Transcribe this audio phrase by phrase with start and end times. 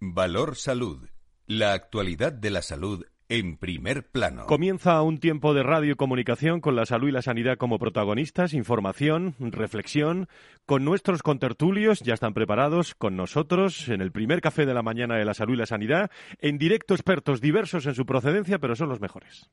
[0.00, 1.08] Valor Salud.
[1.46, 4.46] La actualidad de la salud en primer plano.
[4.46, 8.54] Comienza un tiempo de radio y comunicación con la salud y la sanidad como protagonistas,
[8.54, 10.28] información, reflexión,
[10.66, 15.16] con nuestros contertulios, ya están preparados con nosotros en el primer café de la mañana
[15.16, 18.88] de la salud y la sanidad, en directo expertos diversos en su procedencia, pero son
[18.88, 19.50] los mejores.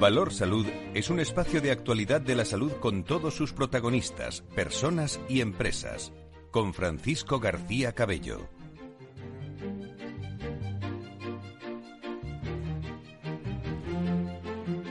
[0.00, 5.18] Valor Salud es un espacio de actualidad de la salud con todos sus protagonistas, personas
[5.26, 6.12] y empresas.
[6.50, 8.46] Con Francisco García Cabello.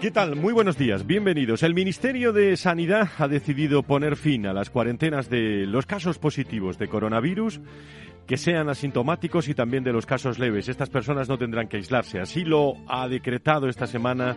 [0.01, 0.35] ¿Qué tal?
[0.35, 1.63] Muy buenos días, bienvenidos.
[1.63, 6.77] El Ministerio de Sanidad ha decidido poner fin a las cuarentenas de los casos positivos
[6.77, 7.59] de coronavirus
[8.27, 10.67] que sean asintomáticos y también de los casos leves.
[10.67, 12.19] Estas personas no tendrán que aislarse.
[12.19, 14.35] Así lo ha decretado esta semana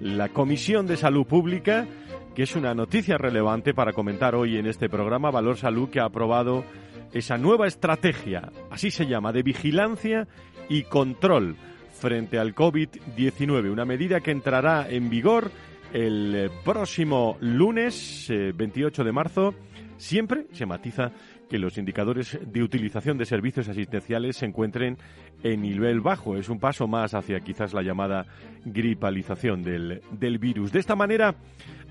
[0.00, 1.86] la Comisión de Salud Pública,
[2.34, 6.04] que es una noticia relevante para comentar hoy en este programa Valor Salud, que ha
[6.04, 6.64] aprobado
[7.12, 10.26] esa nueva estrategia, así se llama, de vigilancia
[10.68, 11.56] y control
[11.92, 15.50] frente al COVID-19, una medida que entrará en vigor
[15.92, 19.54] el próximo lunes 28 eh, de marzo.
[19.98, 21.12] Siempre se matiza
[21.52, 24.96] que los indicadores de utilización de servicios asistenciales se encuentren
[25.42, 26.38] en nivel bajo.
[26.38, 28.24] Es un paso más hacia quizás la llamada
[28.64, 30.72] gripalización del, del virus.
[30.72, 31.34] De esta manera,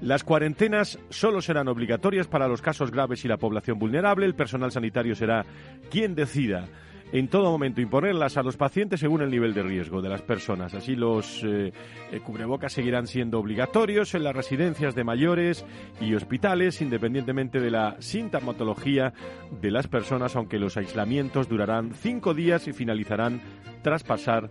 [0.01, 4.25] las cuarentenas solo serán obligatorias para los casos graves y la población vulnerable.
[4.25, 5.45] El personal sanitario será
[5.91, 6.67] quien decida
[7.11, 10.73] en todo momento imponerlas a los pacientes según el nivel de riesgo de las personas.
[10.73, 11.73] Así los eh,
[12.11, 15.65] eh, cubrebocas seguirán siendo obligatorios en las residencias de mayores
[15.99, 19.13] y hospitales, independientemente de la sintomatología
[19.61, 23.41] de las personas, aunque los aislamientos durarán cinco días y finalizarán
[23.81, 24.49] tras pasar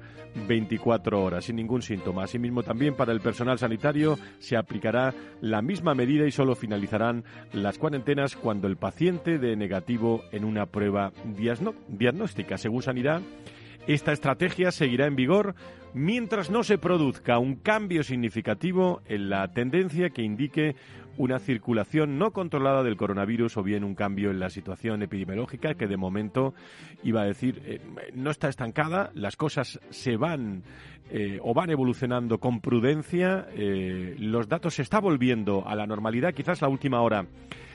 [0.49, 2.25] 24 horas sin ningún síntoma.
[2.25, 7.79] Asimismo, también para el personal sanitario se aplicará la misma medida y solo finalizarán las
[7.79, 12.59] cuarentenas cuando el paciente dé negativo en una prueba diagnóstica.
[12.59, 13.23] Según Sanidad,
[13.87, 15.55] esta estrategia seguirá en vigor
[15.95, 20.77] mientras no se produzca un cambio significativo en la tendencia que indique
[21.21, 25.87] una circulación no controlada del coronavirus o bien un cambio en la situación epidemiológica que
[25.87, 26.55] de momento
[27.03, 27.81] iba a decir eh,
[28.15, 30.63] no está estancada, las cosas se van
[31.11, 36.33] eh, o van evolucionando con prudencia, eh, los datos se está volviendo a la normalidad,
[36.33, 37.27] quizás la última hora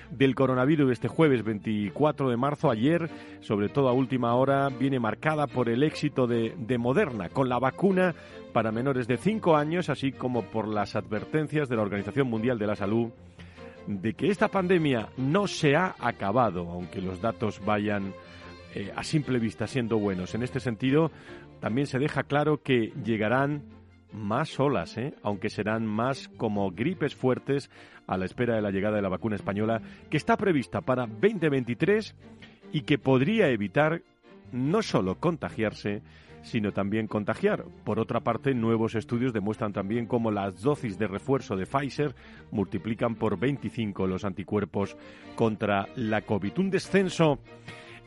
[0.10, 3.10] del coronavirus este jueves 24 de marzo, ayer,
[3.42, 7.60] sobre todo a última hora, viene marcada por el éxito de, de Moderna con la
[7.60, 8.16] vacuna
[8.54, 12.68] para menores de 5 años, así como por las advertencias de la Organización Mundial de
[12.68, 13.12] la Salud
[13.88, 18.14] de que esta pandemia no se ha acabado, aunque los datos vayan
[18.74, 20.36] eh, a simple vista siendo buenos.
[20.36, 21.12] En este sentido,
[21.60, 23.64] también se deja claro que llegarán
[24.12, 25.14] más olas, ¿eh?
[25.24, 27.70] aunque serán más como gripes fuertes
[28.08, 32.16] a la espera de la llegada de la vacuna española, que está prevista para 2023
[32.72, 34.02] y que podría evitar
[34.52, 36.02] no solo contagiarse,
[36.46, 37.66] sino también contagiar.
[37.84, 42.16] Por otra parte, nuevos estudios demuestran también cómo las dosis de refuerzo de Pfizer
[42.52, 44.96] multiplican por 25 los anticuerpos
[45.36, 46.60] contra la COVID.
[46.60, 47.40] Un descenso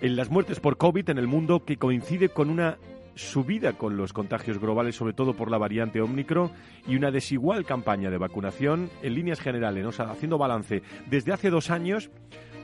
[0.00, 2.78] en las muertes por COVID en el mundo que coincide con una
[3.16, 6.53] subida con los contagios globales, sobre todo por la variante Omicron,
[6.87, 10.05] y una desigual campaña de vacunación en líneas generales, ¿no?
[10.05, 10.82] haciendo balance.
[11.10, 12.10] Desde hace dos años,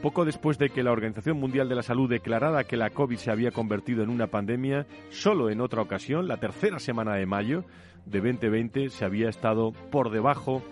[0.04, 3.30] poco después de que la Organización Mundial de la Salud declarara que la COVID se
[3.30, 7.64] había convertido en una pandemia, solo en otra ocasión, la tercera semana de mayo
[8.04, 10.62] de 2020, se había estado por debajo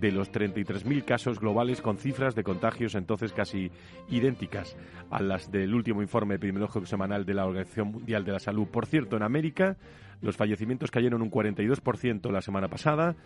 [0.00, 3.70] de los 33.000 casos globales con cifras de contagios entonces casi
[4.08, 4.74] idénticas
[5.10, 8.68] a las del último informe epidemiológico semanal de la Organización Mundial de la Salud.
[8.68, 9.76] Por cierto, en América
[10.22, 13.16] los fallecimientos cayeron un 42% la semana pasada,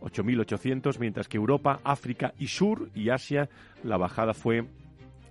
[0.00, 3.48] 8.800, mientras que Europa, África y Sur y Asia
[3.84, 4.64] la bajada fue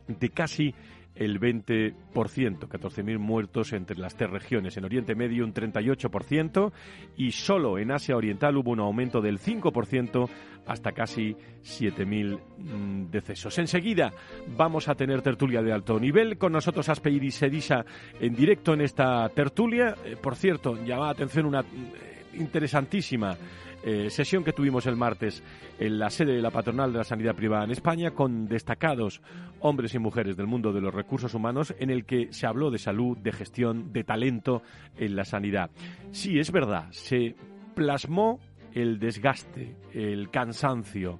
[0.07, 0.73] de casi
[1.19, 4.77] el 20%, 14.000 muertos entre las tres regiones.
[4.77, 6.71] En Oriente Medio un 38%
[7.17, 10.29] y solo en Asia Oriental hubo un aumento del 5%
[10.67, 13.57] hasta casi 7.000 mm, decesos.
[13.57, 14.11] Enseguida
[14.55, 16.37] vamos a tener tertulia de alto nivel.
[16.37, 17.85] Con nosotros Aspeiri Sedisa
[18.19, 19.95] en directo en esta tertulia.
[20.05, 23.35] Eh, por cierto, llama la atención una eh, interesantísima
[23.83, 25.43] eh, sesión que tuvimos el martes
[25.79, 29.21] en la sede de la patronal de la sanidad privada en España con destacados
[29.59, 32.79] hombres y mujeres del mundo de los recursos humanos en el que se habló de
[32.79, 34.61] salud, de gestión, de talento
[34.97, 35.69] en la sanidad.
[36.11, 37.35] Sí, es verdad, se
[37.75, 38.39] plasmó
[38.73, 41.19] el desgaste, el cansancio,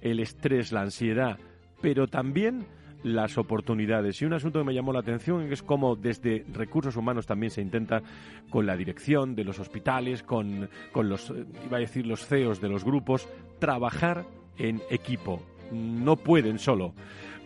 [0.00, 1.38] el estrés, la ansiedad,
[1.80, 2.66] pero también
[3.02, 4.20] las oportunidades.
[4.20, 7.62] Y un asunto que me llamó la atención es cómo desde recursos humanos también se
[7.62, 8.02] intenta
[8.50, 11.32] con la dirección de los hospitales, con, con los,
[11.64, 13.28] iba a decir, los CEOs de los grupos,
[13.58, 14.24] trabajar
[14.56, 15.42] en equipo,
[15.72, 16.94] no pueden solo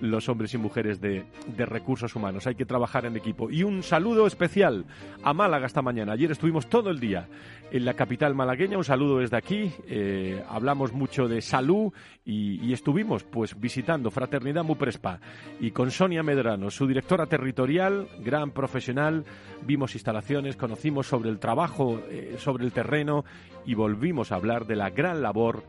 [0.02, 1.25] los hombres y mujeres de,
[1.58, 2.46] recursos humanos.
[2.49, 3.50] Hay que trabajar en equipo.
[3.50, 4.84] Y un saludo especial
[5.22, 6.12] a Málaga esta mañana.
[6.12, 7.28] Ayer estuvimos todo el día
[7.70, 8.76] en la capital malagueña.
[8.76, 9.72] Un saludo desde aquí.
[9.87, 11.93] Eh, hablamos mucho de salud
[12.25, 15.20] y, estuvimos pues visitando Fraternidad Muprespa
[15.60, 19.25] y con Sonia Medrano, su directora territorial, gran profesional.
[19.64, 23.25] Vimos instalaciones, conocimos sobre el trabajo, eh, sobre el terreno
[23.66, 25.62] y volvimos a hablar de la gran labor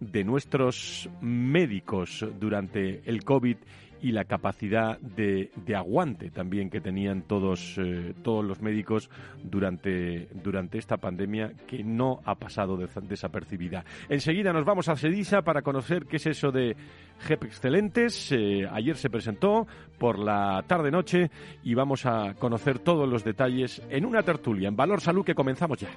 [0.00, 3.56] de nuestros médicos durante el COVID
[4.00, 9.10] y la capacidad de, aguante también que tenían todos, eh, todos los médicos
[9.42, 13.84] durante, durante esta pandemia que no ha pasado desapercibida.
[14.08, 16.76] Enseguida nos vamos a Sedisa para conocer qué es eso de
[17.20, 18.32] GEP Excelentes.
[18.32, 19.66] Eh, ayer se presentó
[19.98, 21.30] por la tarde-noche
[21.62, 25.78] y vamos a conocer todos los detalles en una tertulia en Valor Salud que comenzamos
[25.78, 25.90] ya.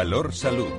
[0.00, 0.72] Valor Salud.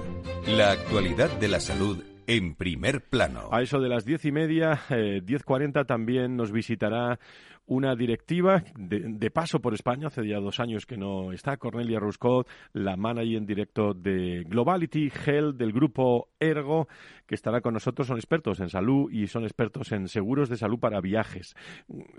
[0.47, 3.49] La actualidad de la salud en primer plano.
[3.51, 7.19] A eso de las diez y media, eh, diez cuarenta, también nos visitará
[7.67, 12.49] una directiva de, paso por España, hace ya dos años que no está, Cornelia Ruscot,
[12.73, 16.87] la manager en directo de Globality Health del grupo Ergo,
[17.31, 18.07] que estará con nosotros.
[18.07, 21.55] Son expertos en salud y son expertos en seguros de salud para viajes.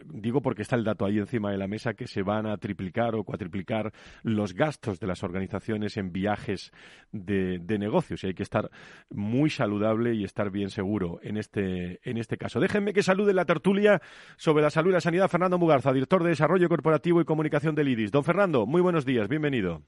[0.07, 3.15] Digo porque está el dato ahí encima de la mesa que se van a triplicar
[3.15, 3.93] o cuatriplicar
[4.23, 6.73] los gastos de las organizaciones en viajes
[7.13, 8.71] de, negocios y hay que estar
[9.11, 12.59] muy saludable y estar bien seguro en este, en este caso.
[12.59, 14.01] Déjenme que salude la tertulia
[14.39, 17.89] sobre la salud y la sanidad Fernando Mugarza, director de Desarrollo Corporativo y Comunicación del
[17.89, 18.13] IDIS.
[18.13, 19.83] Don Fernando, muy buenos días, bienvenido.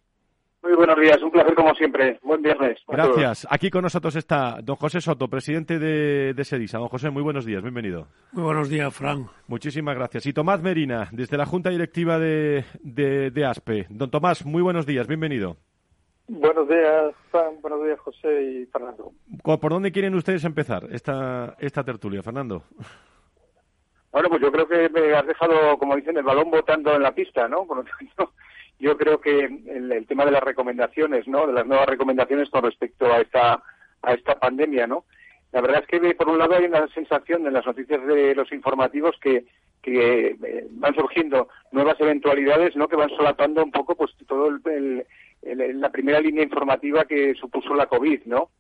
[0.65, 2.19] Muy buenos días, un placer como siempre.
[2.23, 2.79] Buen viernes.
[2.89, 3.47] Gracias.
[3.51, 6.79] Aquí con nosotros está don José Soto, presidente de, de, Sedisa.
[6.79, 8.07] Don José, muy buenos días, bienvenido.
[8.33, 9.27] Muy buenos días, Fran.
[9.47, 10.25] Muchísimas gracias.
[10.25, 13.89] Y Tomás Merina, desde la Junta Directiva de, de, ASPE.
[13.91, 15.59] Don Tomás, muy buenos días, bienvenido.
[16.29, 17.61] Buenos días, Fran.
[17.61, 19.13] Buenos días, José y Fernando.
[19.43, 22.63] ¿Por dónde quieren ustedes empezar esta, esta tertulia, Fernando?
[24.13, 27.13] Bueno, pues yo creo que me has dejado, como dicen, el balón botando en la
[27.13, 27.67] pista, ¿no?
[27.67, 28.33] Por lo tanto,
[28.85, 31.47] yo creo que el, tema de las recomendaciones, ¿no?
[31.47, 33.63] De las nuevas recomendaciones con respecto a esta
[34.03, 35.05] a esta pandemia, ¿no?
[35.53, 38.53] La verdad es que por un lado hay una sensación en las noticias de los
[38.53, 39.47] informativos que
[39.81, 42.89] que eh, van surgiendo nuevas eventualidades, ¿no?
[42.89, 45.07] Que van solapando un poco, pues todo el,
[45.43, 48.51] la primera línea informativa que supuso la COVID, ¿no?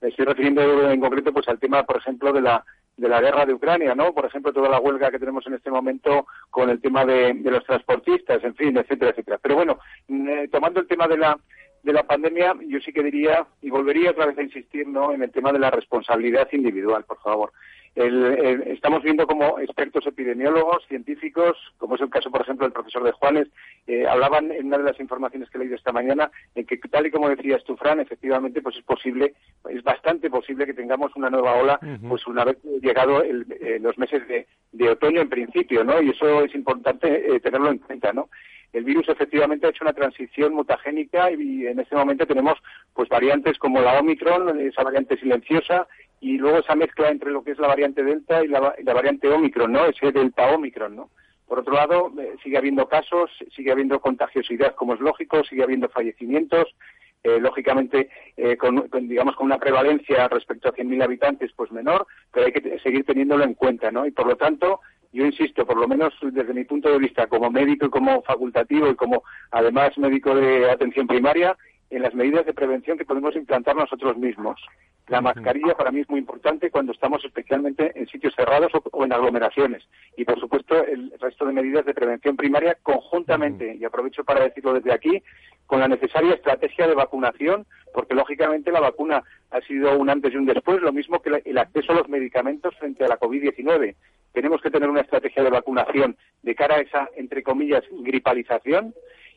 [0.00, 2.64] Me estoy refiriendo en concreto, pues al tema, por ejemplo, de la
[2.96, 4.12] de la guerra de Ucrania, ¿no?
[4.12, 7.64] Por ejemplo, toda la huelga que tenemos en este momento con el tema de, los
[7.64, 9.38] transportistas, en fin, etcétera, etcétera.
[9.42, 11.38] Pero bueno, mm, eh, tomando el tema de la
[11.84, 15.12] de la pandemia, yo sí que diría y volvería otra vez a insistir, ¿no?
[15.12, 17.52] En el tema de la responsabilidad individual, por favor
[17.96, 23.12] estamos viendo como expertos epidemiólogos, científicos, como es el caso, por ejemplo, del profesor de
[23.12, 23.48] Juanes,
[23.86, 27.06] eh, hablaban en una de las informaciones que he leído esta mañana, en que tal
[27.06, 29.34] y como decías tú, Fran, efectivamente, pues es posible,
[29.70, 31.78] es bastante posible que tengamos una nueva ola,
[32.08, 34.46] pues una vez llegado el, eh, los meses de,
[34.88, 36.02] otoño en principio, ¿no?
[36.02, 38.28] Y eso es importante eh, tenerlo en cuenta, ¿no?
[38.74, 42.58] El virus efectivamente ha hecho una transición mutagénica y en este momento tenemos
[42.92, 45.86] pues variantes como la Omicron, esa variante silenciosa,
[46.20, 49.70] y luego esa mezcla entre lo que es la variante Delta y la, variante Omicron,
[49.72, 49.86] ¿no?
[49.86, 51.10] Ese Delta Omicron, ¿no?
[51.46, 55.88] Por otro lado, eh, sigue habiendo casos, sigue habiendo contagiosidad, como es lógico, sigue habiendo
[55.88, 56.74] fallecimientos,
[57.22, 62.46] eh, lógicamente, eh, con, digamos, con una prevalencia respecto a 100.000 habitantes, pues menor, pero
[62.46, 64.04] hay que seguir teniéndolo en cuenta, ¿no?
[64.04, 64.80] Y por lo tanto,
[65.14, 68.88] yo insisto, por lo menos desde mi punto de vista, como médico y como facultativo
[68.88, 71.56] y como además médico de atención primaria,
[71.96, 74.60] en las medidas de prevención que podemos implantar nosotros mismos.
[75.08, 79.12] La mascarilla para mí es muy importante cuando estamos especialmente en sitios cerrados o, en
[79.12, 79.82] aglomeraciones.
[80.16, 84.72] Y, por supuesto, el resto de medidas de prevención primaria conjuntamente, y aprovecho para decirlo
[84.72, 85.22] desde aquí,
[85.66, 90.36] con la necesaria estrategia de vacunación, porque, lógicamente, la vacuna ha sido un antes y
[90.36, 93.94] un después, lo mismo que el acceso a los medicamentos frente a la COVID-19.
[94.32, 98.94] Tenemos que tener una estrategia de vacunación de cara a esa, entre comillas, gripalización,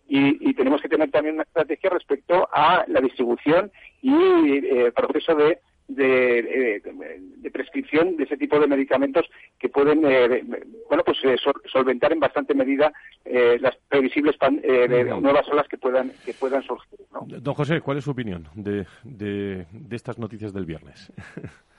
[0.10, 3.72] y, tenemos que tener también una estrategia respecto a la distribución
[4.02, 6.82] y eh, proceso de, de,
[7.38, 9.26] de, prescripción de ese tipo de medicamentos
[9.58, 10.44] que pueden eh,
[10.88, 11.38] bueno pues eh,
[11.72, 12.92] solventar en bastante medida
[13.24, 14.36] eh, las previsibles
[15.22, 19.66] nuevas olas que puedan que puedan surgir don José cuál es su opinión de, de,
[19.92, 21.12] estas noticias del viernes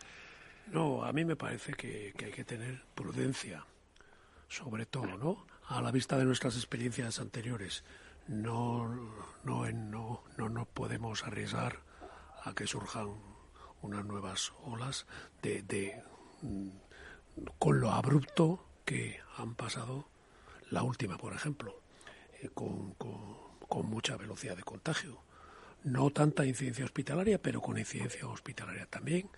[0.73, 3.65] no a mí me parece que, que hay que tener prudencia
[4.49, 7.85] sobre todo no a la vista de nuestras experiencias anteriores
[8.29, 8.87] no,
[9.43, 11.81] no, no, no nos podemos arriesgar
[12.45, 13.09] a que surjan
[13.83, 15.07] unas nuevas olas
[15.43, 16.03] de, de
[16.43, 16.69] mm,
[17.59, 20.09] con lo abrupto que han pasado
[20.71, 21.83] la última, por ejemplo,
[22.41, 23.19] eh, con, con,
[23.87, 25.23] mucha velocidad de contagio.
[25.85, 29.31] no tanta incidencia hospitalaria, pero con incidencia hospitalaria también.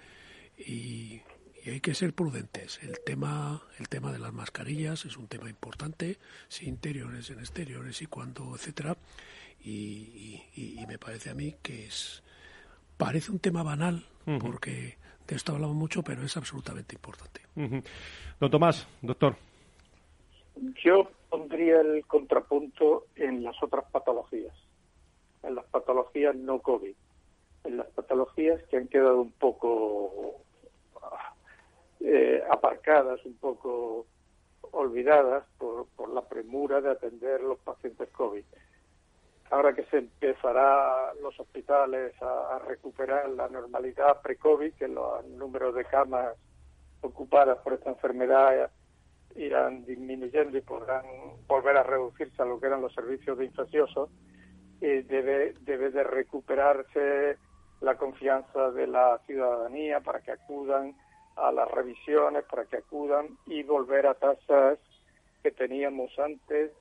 [0.56, 1.22] Y,
[1.66, 2.80] hay que ser prudentes.
[2.82, 8.00] El tema, el tema de las mascarillas es un tema importante, si interiores, en exteriores
[8.02, 8.96] y cuando, etcétera.
[9.62, 10.40] Y,
[10.88, 12.22] me parece a mí que es
[12.96, 14.04] parece un tema banal
[14.40, 17.42] porque de esto hablamos mucho, pero es absolutamente importante.
[18.40, 19.36] Don Tomás, doctor.
[20.82, 24.54] Yo pondría el contrapunto en las otras patologías
[25.42, 26.94] en las patologías no COVID,
[27.64, 30.42] en las patologías que han quedado un poco
[32.00, 34.06] eh, aparcadas, un poco
[34.72, 38.44] olvidadas por, por la premura de atender los pacientes COVID.
[39.50, 45.84] Ahora que se empezará los hospitales a, recuperar la normalidad pre-COVID, que los números de
[45.84, 46.36] camas
[47.00, 48.70] ocupadas por esta enfermedad
[49.34, 51.04] irán disminuyendo y podrán
[51.48, 54.10] volver a reducirse a lo que eran los servicios de infecciosos,
[54.80, 57.36] eh, debe, debe de recuperarse
[57.80, 60.94] la confianza de la ciudadanía para que acudan
[61.40, 64.78] a las revisiones, para que acudan y volver a tasas
[65.42, 66.72] que teníamos antes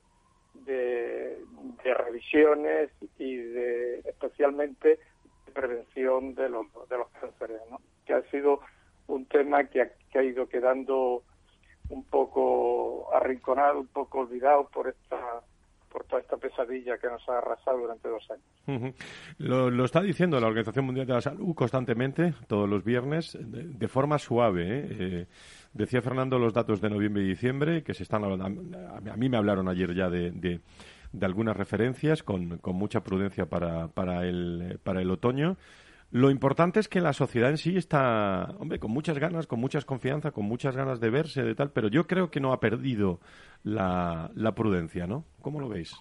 [0.53, 1.43] de,
[1.83, 4.99] revisiones y de especialmente
[5.45, 7.79] de prevención de los, de los cánceres, ¿no?
[8.05, 8.59] que ha sido
[9.07, 11.23] un tema que ha, que ha ido quedando
[11.89, 15.41] un poco arrinconado, un poco olvidado por esta
[15.91, 18.95] por toda esta pesadilla que nos ha arrasado durante dos años.
[19.37, 24.17] lo, está diciendo la Organización Mundial de la Salud constantemente, todos los viernes, de, forma
[24.19, 24.79] suave.
[24.79, 24.87] ¿eh?
[24.89, 25.27] Eh,
[25.73, 29.37] decía Fernando los datos de noviembre y diciembre, que se están a, a mí me
[29.37, 30.61] hablaron ayer ya de, de,
[31.25, 35.57] algunas referencias con, con mucha prudencia para, para, el, para el otoño.
[36.11, 39.85] Lo importante es que la sociedad en sí está, hombre, con muchas ganas, con muchas
[39.85, 43.19] confianza, con muchas ganas de verse, de tal, pero yo creo que no ha perdido
[43.63, 45.25] la, la prudencia, ¿no?
[45.41, 45.93] ¿Cómo lo veis?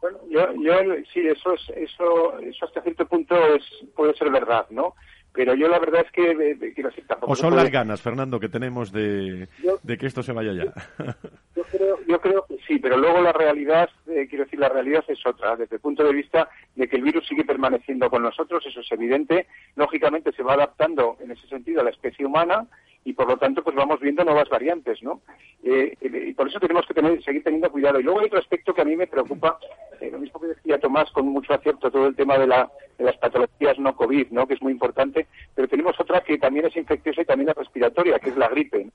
[0.00, 0.72] Bueno, yo, yo
[1.12, 3.64] sí, eso es, eso, eso hasta cierto punto es,
[3.94, 4.94] puede ser verdad, ¿no?
[5.32, 8.90] Pero yo la verdad es que quiero decir O son las ganas, Fernando, que tenemos
[8.90, 9.48] de,
[9.82, 10.64] de que esto se vaya ya.
[10.64, 10.72] Yo
[11.70, 15.24] creo, yo creo que sí, pero luego la realidad, eh, quiero decir, la realidad es
[15.26, 15.56] otra.
[15.56, 18.92] Desde el punto de vista de que el virus sigue permaneciendo con nosotros, eso es
[18.92, 19.46] evidente.
[19.76, 22.66] Lógicamente se va adaptando en ese sentido a la especie humana
[23.04, 25.22] y por lo tanto pues vamos viendo nuevas variantes, ¿no?
[25.62, 27.98] Eh, eh, y por eso tenemos que tener, seguir teniendo cuidado.
[27.98, 29.58] Y luego hay otro aspecto que a mí me preocupa,
[30.00, 33.04] eh, lo mismo que decía Tomás con mucho acierto, todo el tema de, la, de
[33.04, 34.46] las patologías no COVID, ¿no?
[34.46, 38.18] Que es muy importante, pero tenemos otra que también es infecciosa y también es respiratoria,
[38.18, 38.88] que es la gripe.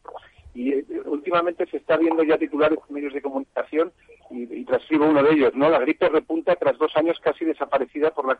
[0.54, 0.74] Y
[1.06, 3.92] últimamente se está viendo ya titulares en medios de comunicación
[4.30, 5.70] y, y transcribo uno de ellos, ¿no?
[5.70, 8.38] La gripe repunta tras dos años casi desaparecida por la,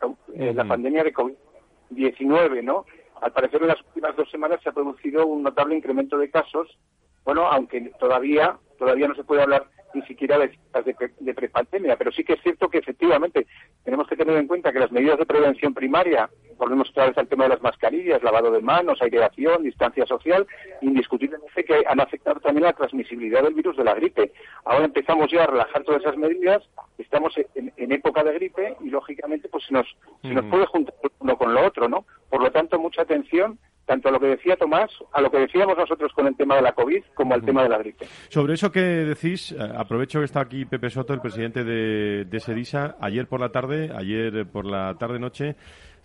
[0.54, 2.86] la pandemia de COVID-19, ¿no?
[3.22, 6.78] Al parecer, en las últimas dos semanas se ha producido un notable incremento de casos,
[7.24, 10.52] bueno, aunque todavía todavía no se puede hablar ni siquiera de
[10.82, 13.48] de, de prepandemia, pero sí que es cierto que efectivamente
[13.84, 17.28] tenemos que tener en cuenta que las medidas de prevención primaria, volvemos otra vez al
[17.28, 20.46] tema de las mascarillas, lavado de manos, aireación, distancia social,
[20.82, 24.34] indiscutiblemente que han afectado también la transmisibilidad del virus de la gripe.
[24.66, 26.64] Ahora empezamos ya a relajar todas esas medidas,
[26.98, 29.88] estamos en, época de gripe y lógicamente pues se nos,
[30.22, 32.06] se nos puede juntar uno con lo otro, ¿no?
[32.30, 35.78] Por lo tanto, mucha atención tanto a lo que decía Tomás, a lo que decíamos
[35.78, 38.06] nosotros con el tema de la COVID, como al tema de la gripe.
[38.30, 42.40] Sobre eso que decís, eh, aprovecho que está aquí Pepe Soto, el presidente de, de
[42.40, 42.98] Sedisa.
[43.00, 45.56] Ayer por la tarde, ayer por la tarde-noche,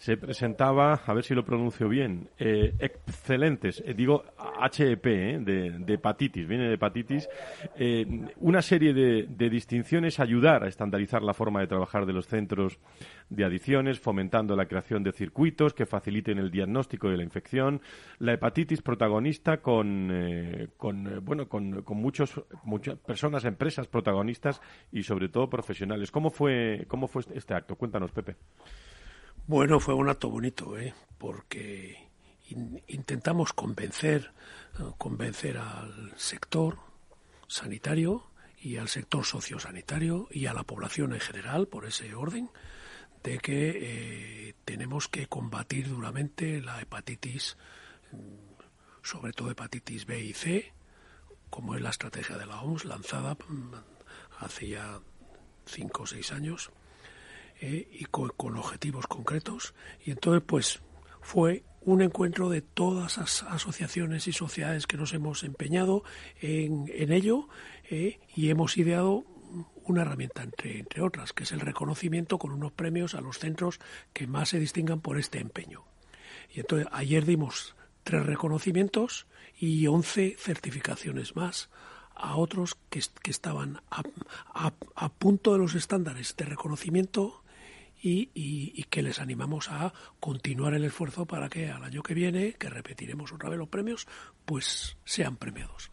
[0.00, 4.24] se presentaba, a ver si lo pronuncio bien, eh, excelentes, eh, digo
[4.74, 7.28] HEP, eh, de, hepatitis, viene de hepatitis,
[8.38, 12.78] una serie de, de, distinciones, ayudar a estandarizar la forma de trabajar de los centros
[13.28, 17.82] de adicciones, fomentando la creación de circuitos que faciliten el diagnóstico de la infección,
[18.20, 25.28] la hepatitis protagonista con, con bueno, con, con muchos, muchas personas, empresas protagonistas y sobre
[25.28, 26.10] todo profesionales.
[26.10, 27.76] ¿Cómo fue, cómo fue este acto?
[27.76, 28.36] Cuéntanos, Pepe.
[29.46, 30.94] Bueno, fue un acto bonito, ¿eh?
[31.18, 32.08] porque
[32.88, 34.32] intentamos convencer,
[34.98, 36.78] convencer al sector
[37.46, 38.30] sanitario
[38.60, 42.50] y al sector sociosanitario y a la población en general, por ese orden,
[43.22, 47.56] de que eh, tenemos que combatir duramente la hepatitis,
[48.12, 50.72] mm, sobre todo hepatitis B y C,
[51.50, 53.74] como es la estrategia de la OMS lanzada mm,
[54.38, 55.00] hace ya
[55.66, 56.70] cinco o seis años
[57.60, 59.74] eh, y con, objetivos concretos.
[60.04, 60.80] Y entonces, pues,
[61.20, 66.02] fue un encuentro de todas las asociaciones y sociedades que nos hemos empeñado
[66.40, 67.48] en, ello
[67.90, 69.24] eh, y hemos ideado
[69.84, 73.80] una herramienta entre, entre otras, que es el reconocimiento con unos premios a los centros
[74.12, 75.84] que más se distingan por este empeño.
[76.54, 77.74] Y entonces ayer dimos
[78.04, 79.26] tres reconocimientos
[79.58, 81.70] y once certificaciones más
[82.14, 87.42] a otros que, que estaban a, punto de los estándares de reconocimiento
[88.02, 92.68] y, que les animamos a continuar el esfuerzo para que al año que viene, que
[92.68, 94.06] repetiremos otra vez los premios,
[94.44, 95.90] pues sean premiados.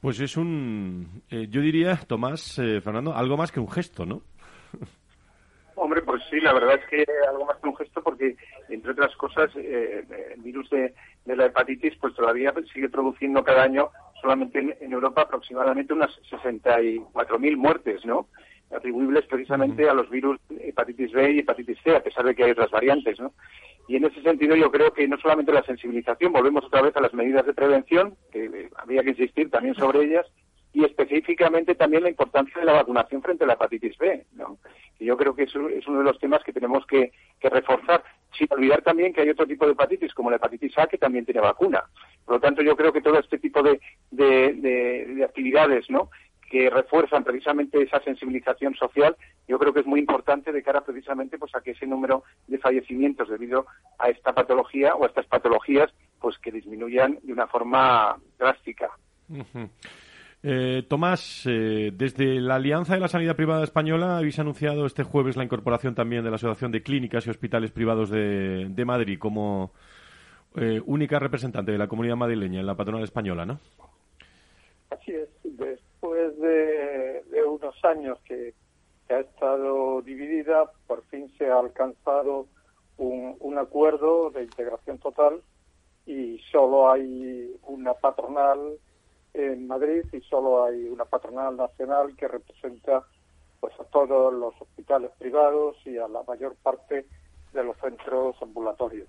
[0.00, 4.22] Pues es un, eh, yo diría, Tomás, eh, Fernando, algo más que un gesto, ¿no?
[5.78, 8.34] Hombre, pues sí, la verdad es que algo más que un gesto porque,
[8.70, 10.94] entre otras cosas, eh, el virus de,
[11.26, 18.06] la hepatitis pues todavía sigue produciendo cada año solamente en, Europa aproximadamente unas 64.000 muertes,
[18.06, 18.28] ¿no?
[18.74, 22.50] Atribuibles precisamente a los virus hepatitis B y hepatitis C, a pesar de que hay
[22.50, 23.32] otras variantes, ¿no?
[23.88, 27.00] Y en ese sentido yo creo que no solamente la sensibilización, volvemos otra vez a
[27.00, 30.26] las medidas de prevención, que eh, había que insistir también sobre ellas,
[30.72, 34.58] y específicamente también la importancia de la vacunación frente a la hepatitis B, ¿no?
[34.98, 38.02] que yo creo que es, uno de los temas que tenemos que, reforzar,
[38.36, 41.24] sin olvidar también que hay otro tipo de hepatitis, como la hepatitis A, que también
[41.24, 41.84] tiene vacuna.
[42.24, 43.80] Por lo tanto, yo creo que todo este tipo de,
[44.10, 46.10] de actividades ¿no?
[46.50, 49.16] Que refuerzan precisamente esa sensibilización social,
[49.48, 52.58] yo creo que es muy importante de cara precisamente pues a que ese número de
[52.58, 53.66] fallecimientos debido
[53.98, 58.90] a esta patología o a estas patologías pues que disminuyan de una forma drástica.
[60.42, 65.36] Eh, Tomás, eh, desde la Alianza de la Sanidad Privada Española habéis anunciado este jueves
[65.36, 69.72] la incorporación también de la Asociación de Clínicas y Hospitales Privados de, Madrid como
[70.54, 73.58] eh, única representante de la comunidad madrileña en la patronal española, ¿no?
[74.90, 75.28] Así es
[76.14, 76.38] después
[77.30, 78.54] de, unos años que,
[79.08, 82.48] ha estado dividida, por fin se ha alcanzado
[82.98, 85.40] un, acuerdo de integración total
[86.04, 88.78] y solo hay una patronal
[89.32, 93.04] en Madrid y solo hay una patronal nacional que representa
[93.60, 97.06] pues a todos los hospitales privados y a la mayor parte
[97.52, 99.08] de los centros ambulatorios.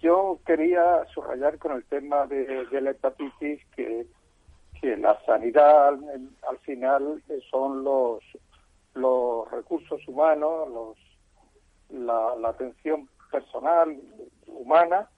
[0.00, 4.06] Yo quería subrayar con el tema de, de la hepatitis que
[4.80, 5.94] que la sanidad
[6.48, 8.22] al final son los
[8.94, 10.96] los recursos humanos, los
[11.90, 13.96] la, atención personal
[14.46, 15.08] humana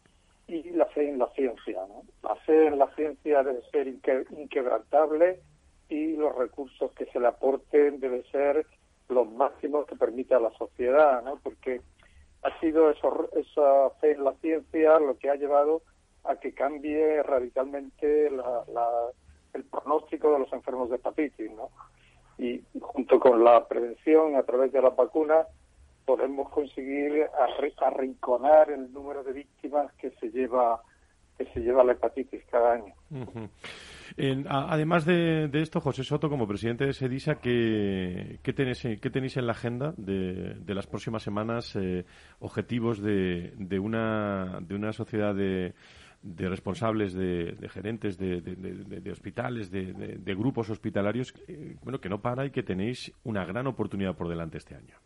[0.46, 1.80] y la fe en la ciencia.
[1.88, 2.02] ¿no?
[2.22, 5.40] La fe en la ciencia debe ser inquebrantable
[5.88, 8.66] y los recursos que se le aporten deben ser
[9.08, 11.38] los máximos que permita a la sociedad, ¿no?
[11.42, 11.80] porque
[12.42, 15.82] ha sido eso, esa fe en la ciencia lo que ha llevado
[16.24, 18.90] a que cambie radicalmente la, la
[19.54, 21.70] el pronóstico de los enfermos de hepatitis, ¿no?
[22.38, 25.46] Y junto con la prevención a través de las vacunas
[26.04, 27.26] podemos conseguir
[27.80, 30.80] arrinconar el número de víctimas que se lleva
[31.36, 32.94] que se lleva la hepatitis cada año.
[34.48, 39.46] además de, esto, José Soto, como presidente de SEDISA, ¿qué, qué, tenéis, qué tenéis en
[39.46, 41.76] la agenda de, de las próximas semanas?
[41.76, 42.04] Eh,
[42.40, 45.74] objetivos de, de, una, de una sociedad de,
[46.22, 52.50] de responsables, de, gerentes de, hospitales, de, grupos hospitalarios, eh, bueno, que no para y
[52.50, 54.96] que tenéis una gran oportunidad por delante este año.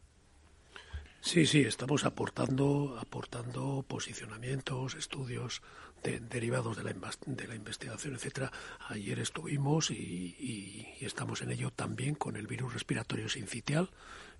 [1.20, 5.62] Sí, sí, estamos aportando, aportando posicionamientos, estudios
[6.02, 6.94] derivados de la,
[7.26, 8.50] de la investigación, etcétera.
[8.88, 13.90] Ayer estuvimos y, estamos en ello también con el virus respiratorio sincitial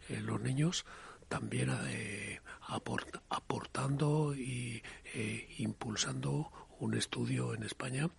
[0.09, 0.85] en los niños
[1.29, 2.41] también eh,
[3.31, 4.83] aportando y
[5.15, 8.11] eh, impulsando un estudio en España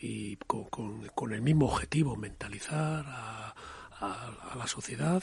[0.00, 3.54] y con, el mismo objetivo, mentalizar a,
[4.56, 5.22] la sociedad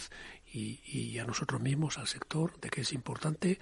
[0.51, 3.59] y, a nosotros mismos, al sector, de que es importante.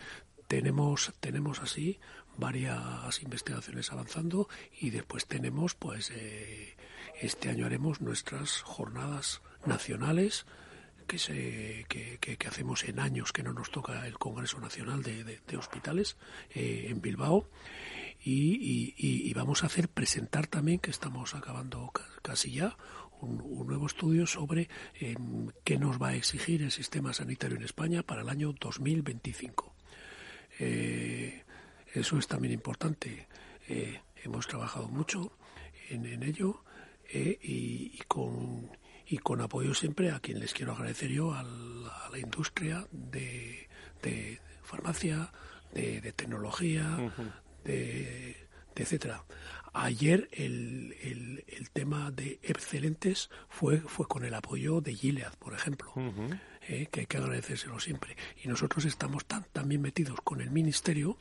[0.48, 2.00] Tenemos, tenemos así
[2.38, 6.76] varias investigaciones avanzando y después tenemos, pues, eh,
[7.22, 10.46] este año haremos nuestras jornadas nacionales
[11.08, 15.58] que, se, que, que, hacemos en años que no nos toca el Congreso Nacional de,
[15.58, 16.18] Hospitales
[16.56, 17.48] eh, en Bilbao
[18.26, 22.78] y, y, vamos a hacer presentar también, que estamos acabando casi ya,
[23.20, 28.04] un, nuevo estudio sobre em, qué nos va a exigir el sistema sanitario en España
[28.04, 29.76] para el año 2025.
[30.60, 31.44] Eh,
[31.94, 33.28] eso es también importante.
[33.68, 35.38] Eh, hemos trabajado mucho
[35.90, 36.64] en, ello
[37.12, 38.72] y, con
[39.06, 43.68] y con apoyo siempre a quien les quiero agradecer yo, a la, industria de,
[44.64, 45.32] farmacia,
[45.74, 47.12] de, tecnología,
[47.64, 48.36] de,
[48.76, 49.24] etcétera.
[49.74, 55.92] Ayer el, el, tema de excelentes fue, fue con el apoyo de Gilead, por ejemplo,
[56.68, 58.16] eh, que hay que agradecérselo siempre.
[58.44, 61.18] Y nosotros estamos tan, también metidos con el Ministerio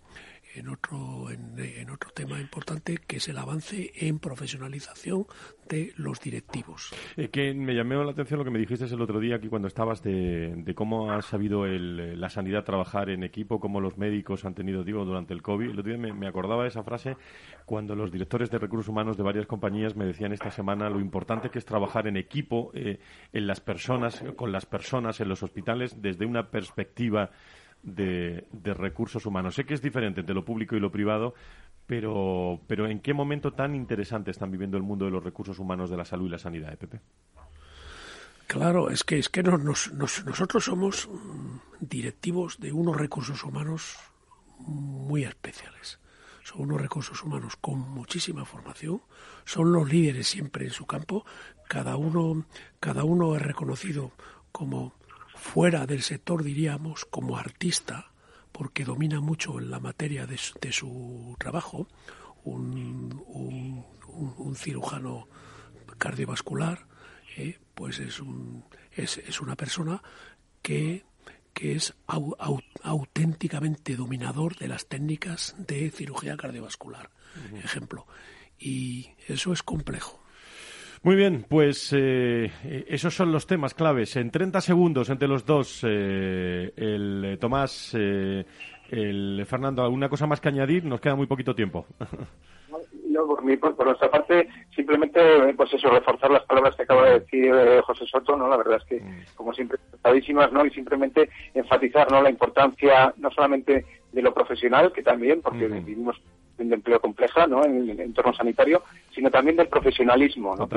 [0.54, 5.26] en otro, en, otro tema importante que es el avance en profesionalización
[5.68, 6.92] de los directivos.
[7.16, 9.68] Eh, que me llamó la atención lo que me dijiste el otro día aquí cuando
[9.68, 14.54] estabas de, cómo ha sabido el, la sanidad trabajar en equipo, cómo los médicos han
[14.54, 15.70] tenido, digo, durante el COVID.
[15.70, 17.16] El otro día me, acordaba de esa frase
[17.64, 21.50] cuando los directores de recursos humanos de varias compañías me decían esta semana lo importante
[21.50, 22.98] que es trabajar en equipo, eh,
[23.32, 27.30] en las personas, con las personas, en los hospitales, desde una perspectiva
[27.82, 29.54] de, recursos humanos.
[29.54, 31.34] Sé que es diferente entre lo público y lo privado,
[31.86, 35.90] pero, pero ¿en qué momento tan interesante están viviendo el mundo de los recursos humanos
[35.90, 36.94] de la salud y la sanidad, EPP?
[38.46, 43.96] Claro, es que, es que nosotros somos mm, directivos de unos recursos humanos
[44.58, 45.98] muy especiales.
[46.44, 49.00] Son unos recursos humanos con muchísima formación,
[49.44, 51.24] son los líderes siempre en su campo,
[51.68, 52.44] cada uno,
[52.80, 54.12] cada uno es reconocido
[54.50, 54.92] como
[55.42, 58.12] fuera del sector, diríamos, como artista,
[58.52, 61.88] porque domina mucho en la materia de su, trabajo,
[62.44, 65.28] un, un, cirujano
[65.98, 66.86] cardiovascular,
[67.36, 70.00] eh, pues es, un, es, es, una persona
[70.62, 71.04] que,
[71.52, 77.10] que es auténticamente dominador de las técnicas de cirugía cardiovascular,
[77.62, 78.06] ejemplo.
[78.58, 80.21] Y eso es complejo.
[81.04, 82.48] Muy bien, pues eh,
[82.86, 84.14] esos son los temas claves.
[84.14, 90.40] En 30 segundos entre los dos, eh, el eh, Tomás, el Fernando, ¿alguna cosa más
[90.40, 90.84] que añadir?
[90.84, 91.86] Nos queda muy poquito tiempo.
[93.08, 93.44] No, por,
[93.84, 95.20] nuestra parte, simplemente,
[95.54, 97.52] pues eso, reforzar las palabras que acaba de decir
[97.84, 98.48] José Soto, ¿no?
[98.48, 99.36] La verdad es que, mm.
[99.36, 99.78] como siempre,
[100.50, 100.64] ¿no?
[100.64, 102.22] Y simplemente enfatizar, ¿no?
[102.22, 106.18] La importancia, no solamente de lo profesional, que también, porque vivimos
[106.68, 107.64] de empleo compleja ¿no?
[107.64, 108.82] en el entorno sanitario,
[109.14, 110.68] sino también del profesionalismo, ¿no?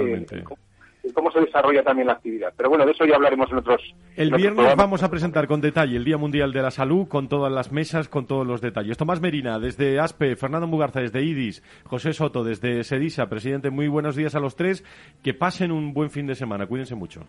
[1.13, 2.53] cómo se desarrolla también la actividad.
[2.55, 3.81] Pero bueno, de eso ya hablaremos en otros.
[4.15, 7.51] El viernes vamos a presentar con detalle el Día Mundial de la Salud, con todas
[7.51, 8.97] las mesas, con todos los detalles.
[8.97, 13.27] Tomás Merina, desde ASPE, Fernando Mugarza, desde IDIS, José Soto, desde SEDISA.
[13.27, 14.83] Presidente, muy buenos días a los tres.
[15.23, 16.65] Que pasen un buen fin de semana.
[16.67, 17.21] Cuídense mucho.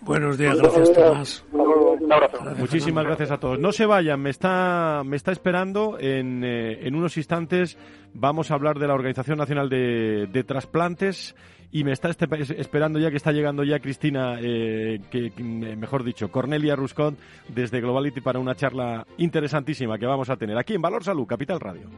[0.00, 1.44] Buenos días, gracias Tomás.
[1.52, 2.38] Un abrazo.
[2.56, 3.58] Muchísimas gracias a todos.
[3.58, 7.76] No se vayan, me está, me está esperando en, eh, en unos instantes.
[8.14, 11.34] Vamos a hablar de la Organización Nacional de, de Trasplantes
[11.70, 12.26] y me está este,
[12.58, 18.20] esperando ya que está llegando ya Cristina, eh, que, mejor dicho, Cornelia Ruscón desde Globality
[18.20, 21.88] para una charla interesantísima que vamos a tener aquí en Valor Salud, Capital Radio.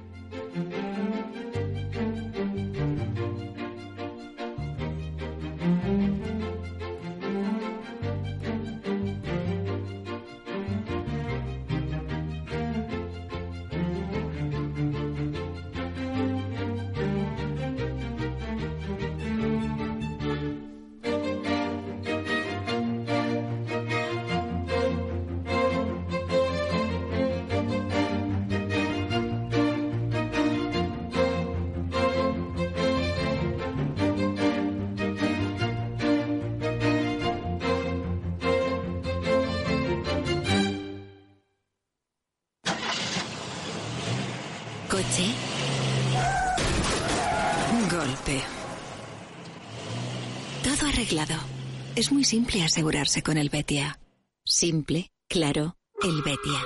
[51.96, 53.98] Es muy simple asegurarse con el Betia.
[54.44, 56.64] Simple, claro, el Betia.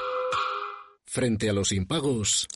[1.07, 2.47] Frente a los impagos,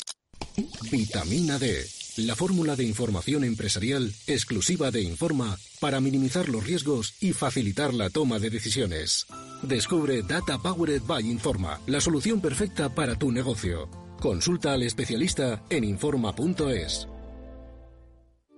[0.90, 1.82] vitamina D,
[2.18, 8.10] la fórmula de información empresarial exclusiva de Informa para minimizar los riesgos y facilitar la
[8.10, 9.26] toma de decisiones.
[9.62, 13.88] Descubre Data Powered by Informa, la solución perfecta para tu negocio.
[14.20, 17.07] Consulta al especialista en Informa.es.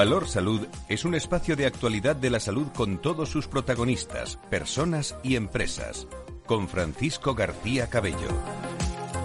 [0.00, 5.14] Valor Salud es un espacio de actualidad de la salud con todos sus protagonistas, personas
[5.22, 6.08] y empresas.
[6.46, 8.16] Con Francisco García Cabello.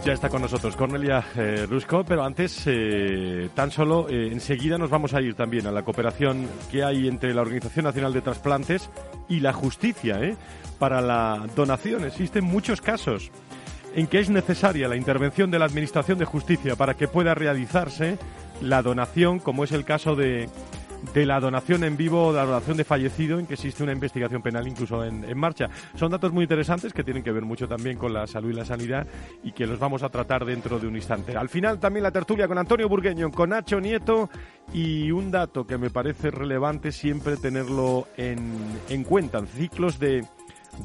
[0.04, 4.90] Ya está con nosotros Cornelia eh, Rusco, pero antes, eh, tan solo, eh, enseguida nos
[4.90, 8.90] vamos a ir también a la cooperación que hay entre la Organización Nacional de Trasplantes
[9.30, 10.20] y la justicia
[10.78, 12.04] para la donación.
[12.04, 13.32] Existen muchos casos
[13.96, 18.20] en que es necesaria la intervención de la Administración de Justicia para que pueda realizarse
[18.62, 20.50] la donación, como es el caso de,
[21.13, 24.41] de la donación en vivo, de la donación de fallecido, en que existe una investigación
[24.41, 25.70] penal incluso en, en, marcha.
[25.96, 28.65] Son datos muy interesantes que tienen que ver mucho también con la salud y la
[28.65, 29.08] sanidad
[29.44, 31.36] y que los vamos a tratar dentro de un instante.
[31.36, 34.30] Al final también la tertulia con Antonio Burgueño, con Nacho Nieto
[34.74, 38.54] y un dato que me parece relevante siempre tenerlo en,
[38.89, 40.26] en cuenta, en ciclos de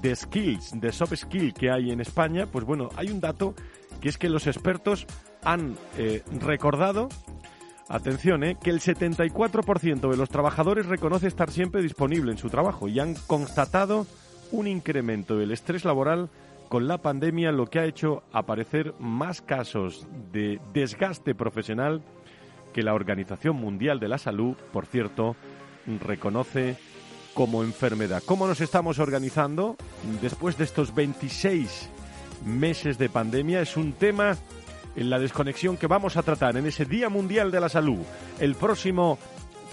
[0.00, 3.54] de skills, de soft skill que hay en España, pues bueno, hay un dato
[4.00, 5.06] que es que los expertos
[5.42, 7.08] han eh, recordado,
[7.90, 12.88] atención, eh, que el 74% de los trabajadores reconoce estar siempre disponible en su trabajo
[12.88, 14.06] y han constatado
[14.52, 16.30] un incremento del estrés laboral
[16.68, 22.00] con la pandemia, lo que ha hecho aparecer más casos de desgaste profesional
[22.72, 25.34] que la Organización Mundial de la Salud, por cierto,
[26.00, 26.76] reconoce
[27.34, 28.22] como enfermedad.
[28.24, 29.76] ¿Cómo nos estamos organizando
[30.22, 31.88] después de estos 26
[32.46, 33.60] meses de pandemia?
[33.60, 34.36] Es un tema
[34.96, 38.00] en la desconexión que vamos a tratar en ese Día Mundial de la Salud
[38.38, 39.18] el próximo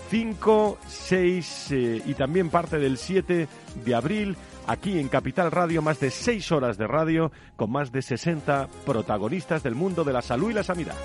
[0.10, 3.48] 5, 6 eh, y también parte del 7
[3.84, 8.02] de abril aquí en Capital Radio, más de 6 horas de radio con más de
[8.02, 10.96] 60 protagonistas del mundo de la salud y la sanidad.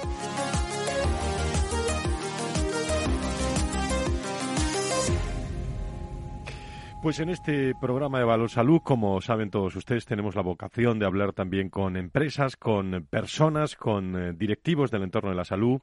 [7.03, 11.07] Pues en este programa de Valor Salud, como saben todos ustedes, tenemos la vocación de
[11.07, 15.81] hablar también con empresas, con personas, con eh, directivos del entorno de la salud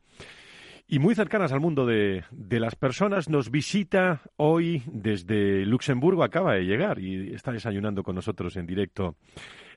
[0.88, 3.28] y muy cercanas al mundo de, de, las personas.
[3.28, 9.18] Nos visita hoy desde Luxemburgo, acaba de llegar y está desayunando con nosotros en directo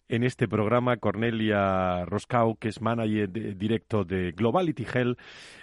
[0.09, 5.19] en este programa Cornelia Roscau, que es manager directo de Globality Health,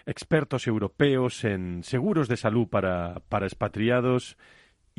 [0.05, 4.35] expertos europeos en seguros de salud para, para expatriados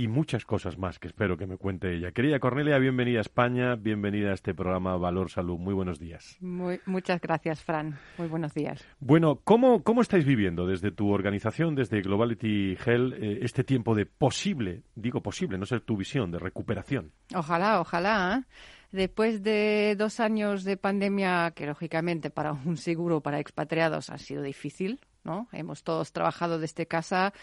[0.01, 2.11] y muchas cosas más que espero que me cuente ella.
[2.13, 5.59] Querida Cornelia, bienvenida a España, bienvenida a este programa Valor Salud.
[5.59, 6.39] Muy buenos días.
[6.41, 7.99] Muy, muchas gracias, Fran.
[8.17, 8.83] Muy buenos días.
[8.99, 14.07] Bueno, ¿cómo, cómo estáis viviendo desde tu organización, desde Globality Health, eh, este tiempo de
[14.07, 17.13] posible, digo posible, no sé tu visión, de recuperación?
[17.35, 18.39] Ojalá, ojalá.
[18.39, 18.53] ¿eh?
[18.93, 24.43] Después de dos años de pandemia, que lógicamente para un seguro para expatriados ha sido
[24.43, 25.47] difícil, ¿no?
[25.53, 27.35] Hemos todos trabajado desde casa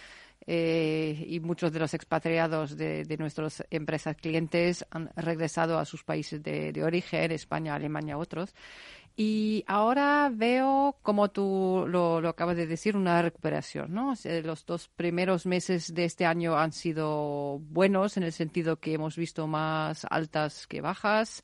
[0.46, 6.42] eh, y muchos de los expatriados de, nuestras empresas clientes han regresado a sus países
[6.44, 8.54] de, origen, España, Alemania, otros.
[9.16, 13.94] Y ahora veo, como tú lo, acabas de decir, una recuperación.
[13.94, 14.14] ¿no?
[14.44, 19.18] los dos primeros meses de este año han sido buenos en el sentido que hemos
[19.18, 21.44] visto más altas que bajas,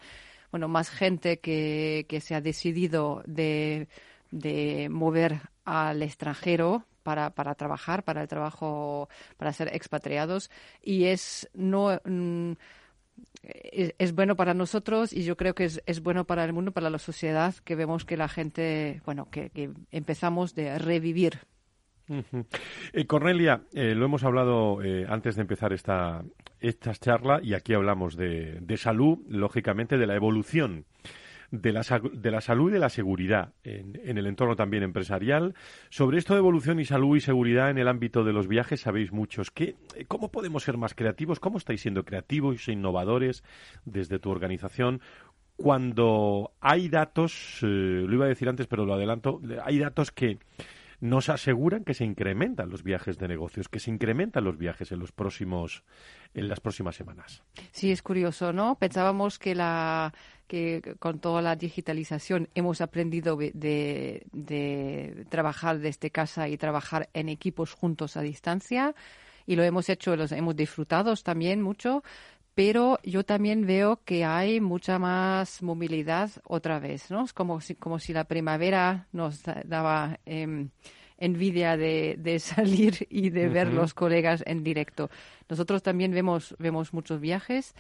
[0.51, 3.88] bueno, más gente que, que se ha decidido de,
[4.29, 10.50] de mover al extranjero para, para trabajar, para el trabajo, para ser expatriados
[10.82, 12.54] y es no mm,
[13.44, 16.89] es, bueno para nosotros y yo creo que es, es, bueno para el mundo, para
[16.89, 19.52] la sociedad, que vemos que la gente, bueno, que,
[19.92, 21.39] empezamos de revivir.
[22.94, 26.24] Eh, Cornelia, eh, lo hemos hablado eh, antes de empezar esta,
[26.60, 30.86] esta charla y aquí hablamos de, de salud, lógicamente de la evolución
[31.54, 35.54] de la, de la salud y de la seguridad en, el entorno también empresarial.
[35.92, 39.12] Sobre esto de evolución y salud y seguridad en el ámbito de los viajes sabéis
[39.12, 39.52] muchos.
[39.52, 39.76] ¿Qué,
[40.08, 41.39] ¿Cómo podemos ser más creativos?
[41.39, 43.44] ¿Cómo estáis siendo creativos e innovadores
[43.86, 45.00] desde tu organización?
[45.56, 50.39] Cuando hay datos, eh, lo iba a decir antes, pero lo adelanto, hay datos que
[51.04, 55.00] nos aseguran que se incrementan los viajes de negocios, que se incrementan los viajes en
[55.00, 55.84] los próximos
[56.34, 57.44] en las próximas semanas.
[57.74, 58.76] Sí, es curioso, ¿no?
[58.76, 60.13] Pensábamos que la
[60.48, 67.28] que con toda la digitalización hemos aprendido de, de trabajar desde casa y trabajar en
[67.28, 68.96] equipos juntos a distancia
[69.46, 72.04] y lo hemos hecho, los hemos disfrutado también mucho,
[72.56, 77.26] pero yo también veo que hay mucha más movilidad otra vez, ¿no?
[77.26, 80.70] Es como si, como si la primavera nos daba em,
[81.18, 85.10] envidia de, de, salir y de ver los colegas en directo.
[85.50, 87.74] Nosotros también vemos, vemos muchos viajes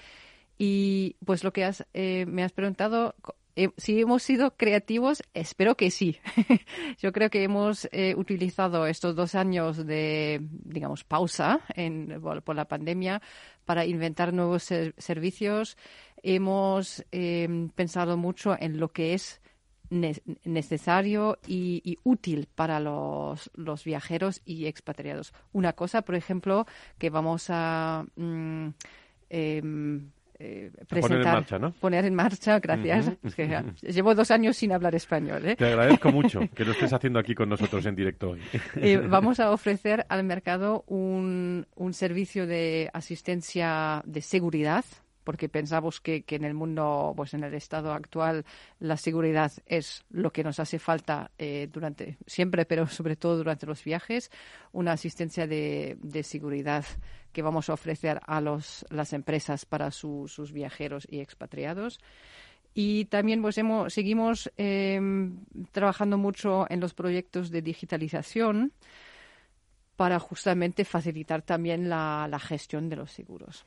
[0.57, 3.15] y pues lo que has, eh, me has preguntado,
[3.55, 6.17] eh, si hemos sido creativos, espero que sí.
[6.99, 12.65] Yo creo que hemos eh, utilizado estos dos años de, digamos, pausa en, por la
[12.65, 13.21] pandemia
[13.65, 15.77] para inventar nuevos servicios.
[16.23, 19.39] Hemos em, pensado mucho en lo que es
[20.43, 25.33] necesario y, útil para los, los, viajeros y expatriados.
[25.51, 26.65] Una cosa, por ejemplo,
[26.97, 28.69] que vamos a mm,
[29.29, 30.11] em,
[30.45, 31.71] eh, presentar, poner en marcha, ¿no?
[31.71, 33.11] Poner en marcha, gracias.
[33.81, 35.45] llevo dos años sin hablar español.
[35.45, 35.55] ¿eh?
[35.55, 38.41] Te agradezco mucho que lo estés haciendo aquí con nosotros en directo hoy.
[38.75, 44.83] Eh, vamos a ofrecer al mercado un, un servicio de asistencia de seguridad
[45.23, 48.45] porque pensamos que, en el mundo, pues en el estado actual,
[48.79, 53.65] la seguridad es lo que nos hace falta eh, durante siempre, pero sobre todo durante
[53.65, 54.31] los viajes,
[54.71, 56.85] una asistencia de, seguridad
[57.31, 61.99] que vamos a ofrecer a los, las empresas para sus viajeros y expatriados.
[62.73, 68.73] Y también pues hemos, seguimos em, trabajando mucho en los proyectos de digitalización
[69.95, 73.65] para justamente facilitar también la, la gestión de los seguros.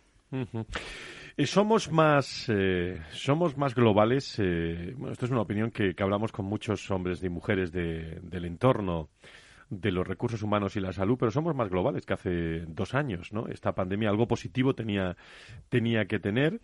[1.38, 4.38] Eh, somos más, eh, somos más globales.
[4.38, 9.10] Eh, bueno, esto es una opinión que, hablamos con muchos hombres y mujeres del entorno
[9.68, 13.32] de los recursos humanos y la salud, pero somos más globales que hace dos años,
[13.32, 13.48] ¿no?
[13.48, 15.16] Esta pandemia algo positivo tenía,
[15.68, 16.60] tenía que tener.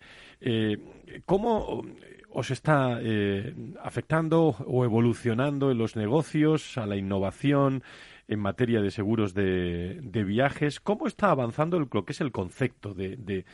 [1.25, 1.83] ¿Cómo
[2.29, 2.99] os está
[3.83, 7.83] afectando o evolucionando en los negocios, a la innovación?
[8.33, 10.79] En materia de seguros de, viajes.
[10.79, 13.45] ¿Cómo está avanzando lo que es el concepto de,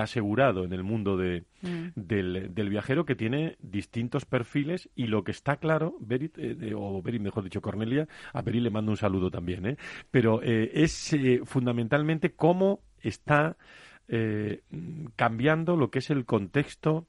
[0.00, 1.88] asegurado en el mundo de, mm.
[1.94, 7.22] del, viajero que tiene distintos perfiles y lo que está claro, Berit, eh, o Berit,
[7.22, 9.76] mejor dicho, Cornelia, a Berit le mando un saludo también, ¿eh?
[10.10, 13.56] pero eh, es eh, fundamentalmente cómo está
[15.16, 17.06] cambiando lo que es el contexto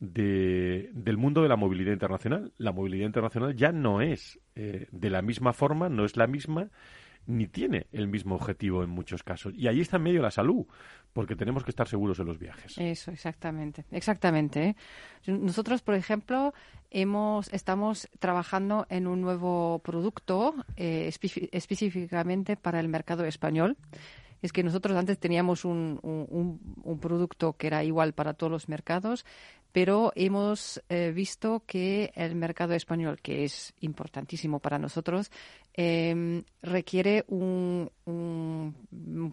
[0.00, 2.52] de, del mundo de la movilidad internacional.
[2.58, 6.70] La movilidad internacional ya no es eh, de la misma forma, no es la misma,
[7.26, 9.52] ni tiene el mismo objetivo en muchos casos.
[9.54, 10.66] Y ahí está en medio la salud,
[11.12, 12.76] porque tenemos que estar seguros en los viajes.
[12.78, 13.84] Eso, exactamente.
[13.90, 14.68] Exactamente.
[14.68, 14.76] ¿eh?
[15.26, 16.54] Nosotros, por ejemplo,
[16.90, 21.12] hemos, estamos trabajando en un nuevo producto eh,
[21.52, 23.76] específicamente para el mercado español
[24.42, 29.24] es que nosotros antes teníamos un, un, producto que era igual para todos los mercados,
[29.72, 35.30] pero hemos eh, visto que el mercado español, que es importantísimo para nosotros,
[35.74, 37.90] em, requiere un,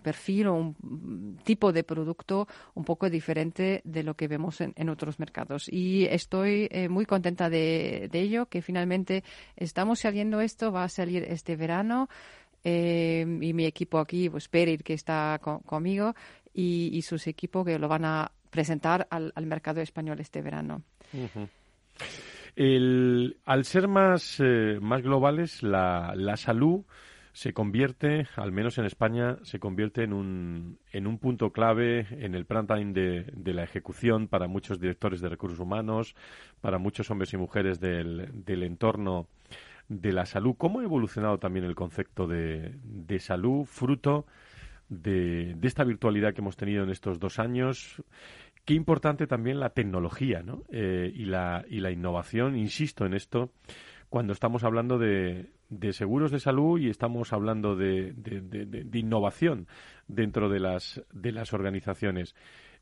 [0.04, 5.20] perfil o un tipo de producto un poco diferente de lo que vemos en, otros
[5.20, 5.68] mercados.
[5.70, 9.24] Y estoy eh, muy contenta de, ello, que finalmente
[9.56, 12.10] estamos saliendo esto, va a salir este verano.
[12.64, 16.14] Em, y mi equipo aquí, pues Perit, que está conmigo,
[16.54, 20.84] y, y, sus equipos que lo van a presentar al, mercado español este verano.
[23.46, 26.86] al ser más, eh, más globales, la, la, salud
[27.34, 32.34] se convierte, al menos en España, se convierte en un, en un punto clave en
[32.34, 36.16] el prime time de, de, la ejecución para muchos directores de recursos humanos,
[36.62, 39.28] para muchos hombres y mujeres del, del entorno
[39.88, 40.56] de la salud.
[40.58, 44.26] ¿Cómo ha evolucionado también el concepto de, de salud, fruto
[44.90, 48.04] de, de, esta virtualidad que hemos tenido en estos dos años?
[48.66, 50.64] Qué importante también la tecnología ¿no?
[50.70, 53.52] Eh, y, la, y la innovación, insisto en esto,
[54.10, 59.68] cuando estamos hablando de, de seguros de salud y estamos hablando de, de, innovación
[60.08, 62.36] dentro de las, de las organizaciones.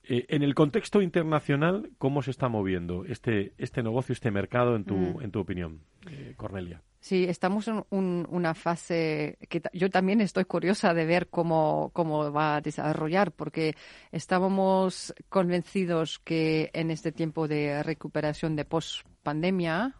[0.08, 4.86] Eh, en el contexto internacional, ¿cómo se está moviendo este, este negocio, este mercado, en
[4.86, 5.22] tu, mm.
[5.24, 6.84] en tu opinión, eh, Cornelia?
[7.00, 12.56] Sí, estamos en una fase que yo también estoy curiosa de ver cómo, cómo va
[12.56, 13.76] a desarrollar, porque
[14.12, 19.96] estábamos convencidos que en este tiempo de recuperación de post-pandemia,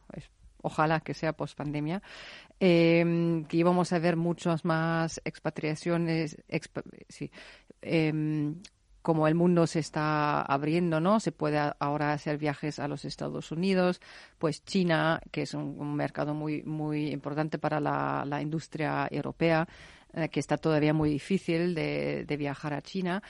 [0.62, 2.02] ojalá que sea post-pandemia,
[2.60, 6.38] em, que íbamos a ver muchas más expatriaciones,
[7.08, 7.32] sí,
[7.82, 8.56] em,
[9.06, 11.20] como el mundo se está abriendo, ¿no?
[11.20, 14.02] Se puede ahora hacer viajes a los Estados Unidos,
[14.40, 19.68] pues China, que es un, mercado muy muy importante para la, industria europea,
[20.12, 23.22] eh, que está todavía muy difícil de, viajar a China.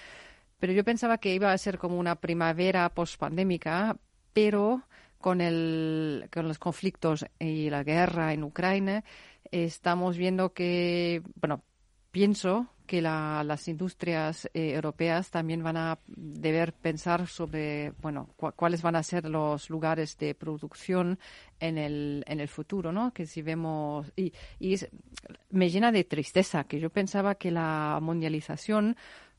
[0.60, 3.98] Pero yo pensaba que iba a ser como una primavera post-pandémica,
[4.32, 4.84] pero
[5.18, 9.04] con, el, con los conflictos y la guerra en Ucrania,
[9.52, 11.64] estamos viendo que, bueno,
[12.12, 18.96] pienso que las industrias eh, europeas también van a deber pensar sobre bueno cuáles van
[18.96, 21.20] a ser los lugares de producción
[21.60, 24.78] en el en el futuro no que si vemos y, y
[25.50, 28.96] me llena de tristeza que yo pensaba que la mundialización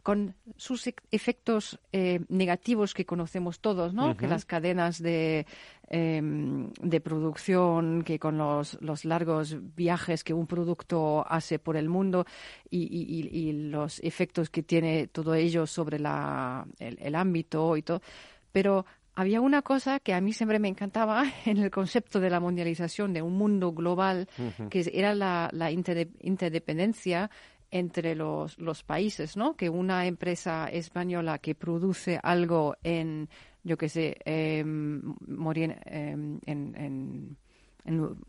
[0.07, 4.17] con sus efectos eh, negativos que conocemos todos, ¿no?
[4.17, 5.49] Que las cadenas de,
[5.89, 11.89] em, de producción, que con los, los, largos viajes que un producto hace por el
[11.89, 12.25] mundo
[12.71, 18.01] y, los efectos que tiene todo ello sobre la, el, ámbito y todo.
[18.53, 18.87] Pero
[19.17, 23.13] había una cosa que a mí siempre me encantaba en el concepto de la mundialización,
[23.13, 24.29] de un mundo global,
[24.71, 27.29] que era la, interdependencia
[27.71, 29.57] entre los, los, países, ¿no?
[29.57, 33.29] Que una empresa española que produce algo en,
[33.65, 37.37] yo qué sé, em, en, en,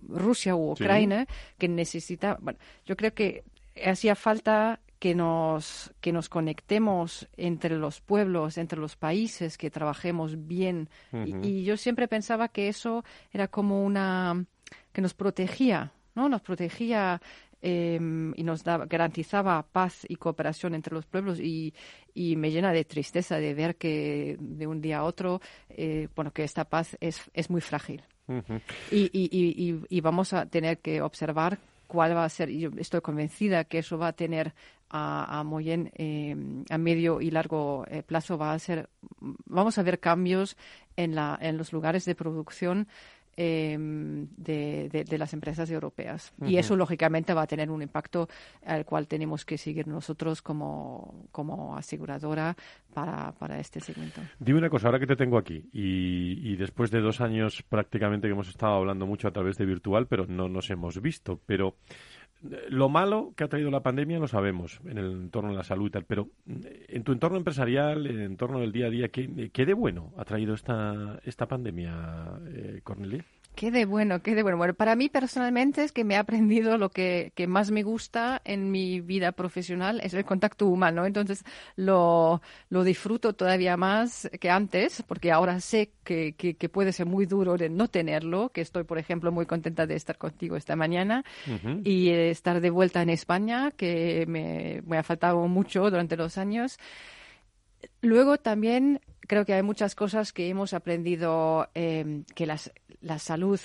[0.08, 1.26] Rusia u Ucrania,
[1.58, 3.44] que necesita, bueno, yo creo que
[3.84, 10.48] hacía falta que nos, que nos conectemos entre los pueblos, entre los países, que trabajemos
[10.48, 10.90] bien.
[11.14, 14.46] y, yo siempre pensaba que eso era como una
[14.92, 16.30] que nos protegía, ¿no?
[16.30, 17.22] Nos protegía
[17.62, 21.74] em, y nos daba, garantizaba paz y cooperación entre los pueblos y,
[22.14, 26.32] y, me llena de tristeza de ver que de un día a otro, eh, bueno,
[26.32, 28.03] que esta paz es, es muy frágil.
[28.91, 33.64] y, y, y, vamos a tener que observar cuál va a ser, yo estoy convencida
[33.64, 34.53] que eso va a tener
[34.89, 36.36] a, a muy eh,
[36.70, 38.89] a medio y largo eh, plazo va a ser,
[39.45, 40.58] vamos a ver cambios
[40.95, 42.88] en, la, en los lugares de producción
[43.38, 46.34] em, de, de, las empresas europeas.
[46.46, 48.28] Y eso, lógicamente, va a tener un impacto
[48.66, 52.56] al cual tenemos que seguir nosotros como, como aseguradora
[52.94, 54.22] para, para este segmento.
[54.40, 58.28] Dime una cosa, ahora que te tengo aquí, y, y, después de dos años prácticamente
[58.28, 61.76] que hemos estado hablando mucho a través de virtual, pero no nos hemos visto, pero
[62.70, 65.88] lo malo que ha traído la pandemia lo sabemos en el entorno de la salud
[65.88, 69.50] y tal, pero en tu entorno empresarial, en el entorno del día a día, ¿qué,
[69.52, 73.26] qué de bueno ha traído esta, esta pandemia, eh, Cornelia?
[73.58, 74.55] Qué de bueno, qué de bueno.
[74.60, 78.39] Bueno, para mí personalmente es que me he aprendido lo que, que, más me gusta
[78.45, 81.08] en mi vida profesional es el contacto humano.
[81.08, 81.43] Entonces
[81.76, 87.26] lo, lo disfruto todavía más que antes, porque ahora sé que, que, puede ser muy
[87.26, 91.24] duro de no tenerlo, que estoy, por ejemplo, muy contenta de estar contigo esta mañana
[91.84, 96.78] y estar de vuelta en España, que me, me ha faltado mucho durante los años.
[98.01, 102.72] Luego también creo que hay muchas cosas que hemos aprendido eh, que las,
[103.02, 103.60] la salud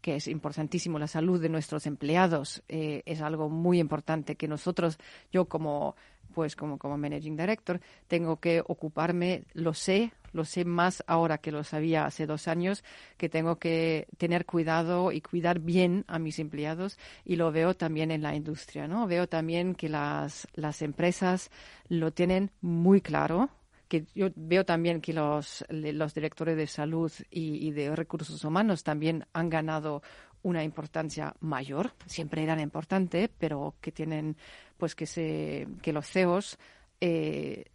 [0.00, 4.98] que es importantísimo, la salud de nuestros empleados eh, es algo muy importante que nosotros,
[5.32, 5.96] yo como
[6.34, 11.52] pues como, como managing director, tengo que ocuparme, lo sé, lo sé más ahora que
[11.52, 12.84] lo sabía hace dos años,
[13.16, 18.10] que tengo que tener cuidado y cuidar bien a mis empleados y lo veo también
[18.10, 19.06] en la industria, ¿no?
[19.06, 21.50] Veo también que las, las empresas
[21.88, 23.48] lo tienen muy claro,
[23.94, 29.24] que yo veo también que los, los directores de salud y, de recursos humanos también
[29.32, 30.02] han ganado
[30.42, 34.36] una importancia mayor, siempre eran importantes, pero que tienen,
[34.76, 36.58] pues que se, que los CEOs
[37.00, 37.66] eh,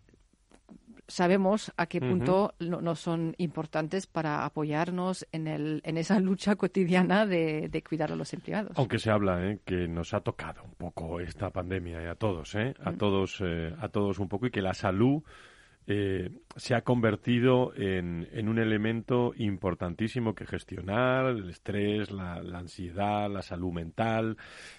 [1.07, 7.25] sabemos a qué punto no, son importantes para apoyarnos en, el, en esa lucha cotidiana
[7.25, 8.77] de, cuidar a los empleados.
[8.77, 9.59] Aunque se habla ¿eh?
[9.65, 12.09] que nos ha tocado un poco esta pandemia ¿eh?
[12.09, 12.75] a todos, ¿eh?
[12.83, 13.41] a todos,
[13.79, 15.23] a todos un poco y que la salud
[15.91, 23.41] eh, se ha convertido en, un elemento importantísimo que gestionar, el estrés, la, ansiedad, la
[23.41, 24.37] salud mental.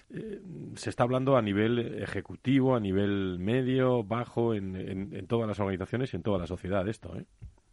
[0.09, 0.39] Eh,
[0.75, 6.15] se está hablando a nivel ejecutivo, a nivel medio, bajo, en, todas las organizaciones y
[6.15, 7.13] en toda la sociedad esto.
[7.17, 7.25] ¿eh?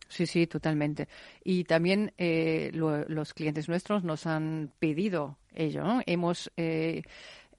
[0.08, 1.06] Sí, sí, totalmente.
[1.44, 5.84] Y también los clientes nuestros nos han pedido ello.
[6.06, 6.50] Hemos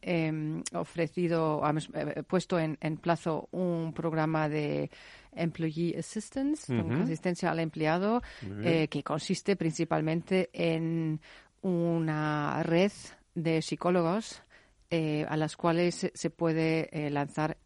[0.02, 1.89] em, ofrecido, hemos
[2.28, 4.89] puesto en, en plazo un programa de
[5.34, 8.22] Employee Assistance, asistencia al empleado,
[8.64, 11.20] eh, que consiste principalmente en
[11.62, 12.91] una red
[13.36, 14.41] de psicólogos
[14.89, 17.58] eh, a las cuales se puede eh, lanzar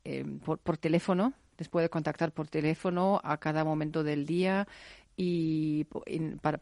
[0.44, 4.68] por, teléfono, les puede contactar por teléfono a cada momento del día
[5.16, 5.86] y
[6.42, 6.60] para,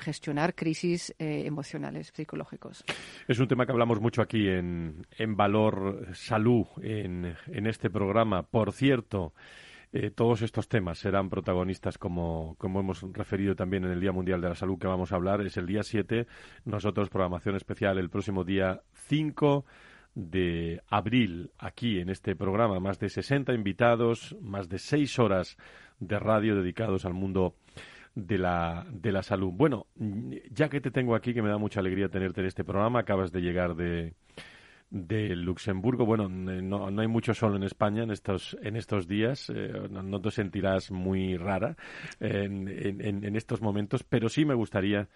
[0.00, 2.84] gestionar crisis emocionales, psicológicos.
[3.26, 8.42] Es un tema que hablamos mucho aquí en, en Valor Salud, en, en este programa.
[8.42, 9.32] Por cierto,
[9.90, 14.40] eh, todos estos temas serán protagonistas, como, como hemos referido también en el Día Mundial
[14.42, 15.40] de la Salud que vamos a hablar.
[15.40, 16.26] Es el día 7,
[16.66, 19.64] nosotros programación especial el próximo día 5
[20.14, 22.80] de abril aquí en este programa.
[22.80, 25.56] Más de 60 invitados, más de 6 horas
[26.00, 27.54] de radio dedicados al mundo
[28.14, 29.52] de la, de la salud.
[29.52, 29.86] Bueno,
[30.50, 33.30] ya que te tengo aquí, que me da mucha alegría tenerte en este programa, acabas
[33.32, 34.14] de llegar de,
[34.90, 36.06] de Luxemburgo.
[36.06, 40.20] Bueno, no, no, hay mucho sol en España en estos, en estos días, eh, no,
[40.20, 41.76] te sentirás muy rara
[42.20, 45.08] en, en, estos momentos, pero sí me gustaría,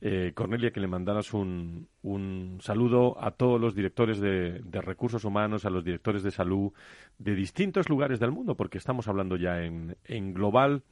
[0.00, 5.64] eh, Cornelia, que le mandaras un, un saludo a todos los directores de, recursos humanos,
[5.64, 6.72] a los directores de salud
[7.18, 10.82] de distintos lugares del mundo, porque estamos hablando ya en, en global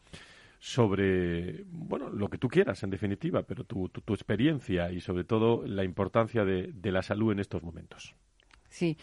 [0.59, 5.67] sobre, bueno, lo que tú quieras, en definitiva, pero tu, tu, experiencia y sobre todo
[5.67, 8.15] la importancia de, de, la salud en estos momentos.
[8.71, 8.97] Sí.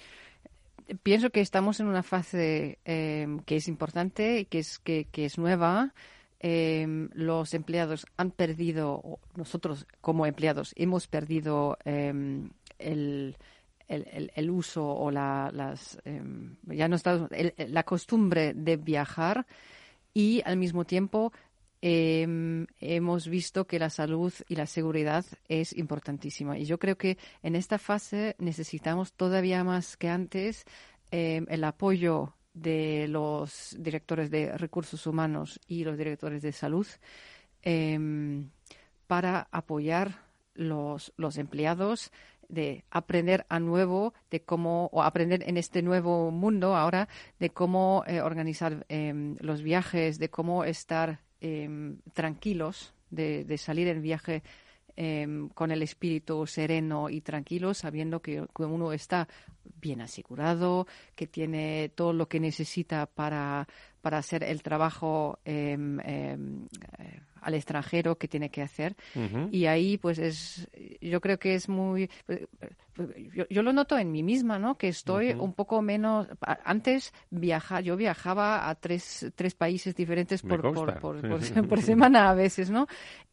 [1.04, 5.38] Pienso que estamos en una fase eh, que es importante, que es, que, que es
[5.38, 5.94] nueva,
[6.44, 13.38] em, los empleados han perdido, nosotros como empleados hemos perdido em, el,
[13.88, 19.46] el, uso o la, las, em, ya no está, la costumbre de viajar
[20.16, 21.32] y al mismo tiempo
[21.84, 26.60] hemos visto que la salud y la seguridad es importantísima.
[26.60, 30.64] Y yo creo que en esta fase necesitamos todavía más que antes
[31.10, 36.88] el apoyo de los directores de recursos humanos y los directores de salud
[37.62, 38.50] em,
[39.08, 42.12] para apoyar los, los empleados
[42.50, 47.08] de aprender a nuevo de cómo o aprender en este nuevo mundo ahora
[47.40, 53.88] de cómo eh, organizar em, los viajes de cómo estar em, tranquilos de, de, salir
[53.88, 54.44] en viaje
[55.04, 59.28] Em, con el espíritu sereno y tranquilo, sabiendo que, uno está
[59.82, 60.86] bien asegurado,
[61.16, 63.68] que tiene todo lo que necesita para,
[64.02, 66.68] para hacer el trabajo em, em,
[67.00, 68.96] eh, al extranjero que tiene que hacer.
[69.50, 70.70] Y ahí, pues, es,
[71.02, 72.08] yo creo que es muy.
[72.28, 72.42] Pues,
[73.50, 74.78] yo, lo noto en mí misma, ¿no?
[74.78, 76.28] Que estoy un poco menos.
[76.64, 81.00] Antes viaja, yo viajaba a tres, tres países diferentes por, por,
[81.68, 82.86] por, semana a veces, ¿no?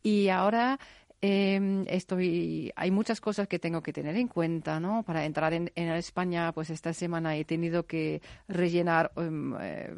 [0.02, 0.78] Y ahora
[1.20, 5.02] eh, estoy, hay muchas cosas que tengo que tener en cuenta, ¿no?
[5.02, 9.92] Para entrar en, España, pues esta semana he tenido que rellenar em, eh,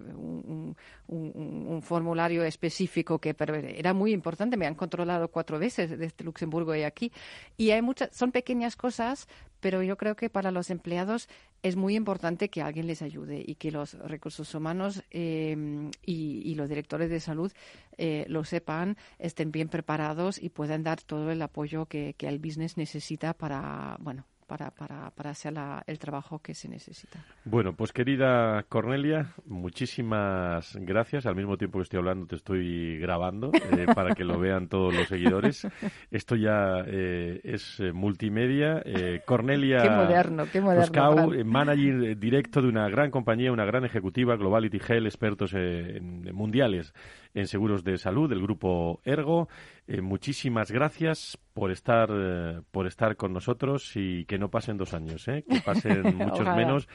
[1.09, 3.35] un, formulario específico que
[3.77, 4.57] era muy importante.
[4.57, 7.13] Me han controlado cuatro veces desde Luxemburgo y aquí.
[7.57, 9.29] Y hay muchas, son pequeñas cosas,
[9.61, 11.29] pero yo creo que para los empleados
[11.63, 16.69] es muy importante que alguien les ayude y que los recursos humanos em, y, los
[16.69, 17.53] directores de salud
[17.97, 22.39] eh, lo sepan, estén bien preparados y puedan dar todo el apoyo que, que el
[22.39, 25.55] business necesita para, bueno, para, para, para hacer
[25.87, 27.25] el trabajo que se necesita.
[27.45, 31.25] Bueno, pues querida Cornelia, muchísimas gracias.
[31.27, 34.93] Al mismo tiempo que estoy hablando, te estoy grabando eh, para que lo vean todos
[34.93, 35.69] los seguidores.
[36.11, 38.83] Esto ya eh, es eh, multimedia.
[39.25, 44.79] Cornelia qué moderno, qué moderno, manager directo de una gran compañía, una gran ejecutiva, Globality
[44.79, 46.93] Health, expertos en, mundiales
[47.35, 49.49] en seguros de salud del grupo Ergo.
[49.93, 54.95] Eh, muchísimas gracias por estar eh, por estar con nosotros y que no pasen dos
[54.95, 55.45] años, ¿eh?
[55.51, 56.89] que pasen muchos menos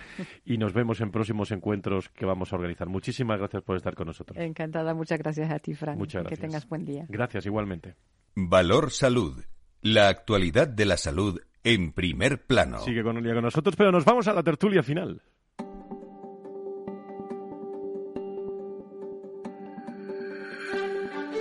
[0.45, 2.87] y nos vemos en próximos encuentros que vamos a organizar.
[2.87, 4.39] Muchísimas gracias por estar con nosotros.
[4.39, 5.97] Encantada, muchas gracias a ti, Fran.
[5.97, 6.39] Muchas gracias.
[6.39, 7.05] Que tengas buen día.
[7.09, 7.95] Gracias, igualmente.
[8.33, 9.43] Valor Salud.
[9.81, 12.79] La actualidad de la salud en primer plano.
[12.79, 15.21] Sigue con con nosotros, pero nos vamos a la tertulia final.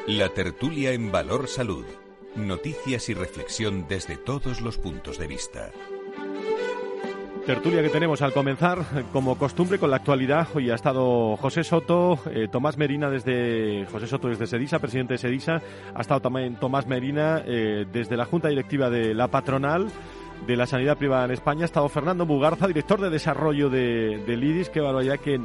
[0.07, 1.87] La tertulia en Valor Salud.
[2.37, 5.71] Noticias y reflexión desde todos los puntos de vista.
[7.47, 8.85] Tertulia que tenemos al comenzar,
[9.15, 10.47] como costumbre, con la actualidad.
[10.55, 15.19] Hoy ha estado José Soto, eh, Tomás Merina desde José Soto desde Sedisa, presidente de
[15.19, 15.63] Sedisa.
[15.95, 19.89] Ha estado también Tomás Merina eh, desde la Junta Directiva de la Patronal
[20.47, 21.63] de la Sanidad Privada en España.
[21.63, 24.69] Ha estado Fernando Mugarza, director de desarrollo de, del IDIS.
[24.69, 25.41] Qué ya que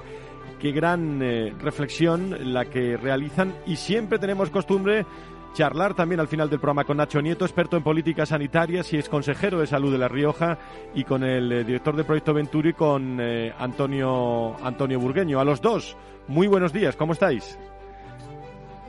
[0.59, 5.05] qué gran eh, reflexión la que realizan y siempre tenemos costumbre
[5.53, 9.09] charlar también al final del programa con Nacho Nieto, experto en políticas sanitarias y es
[9.09, 10.57] consejero de salud de La Rioja,
[10.93, 15.39] y con el eh, director de Proyecto Venturi, con eh, Antonio, Antonio Burgueño.
[15.39, 15.97] A los dos,
[16.27, 17.57] muy buenos días, ¿cómo estáis?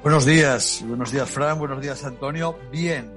[0.03, 2.57] Buenos días, buenos días Fran, buenos días Antonio.
[2.71, 3.11] Bien,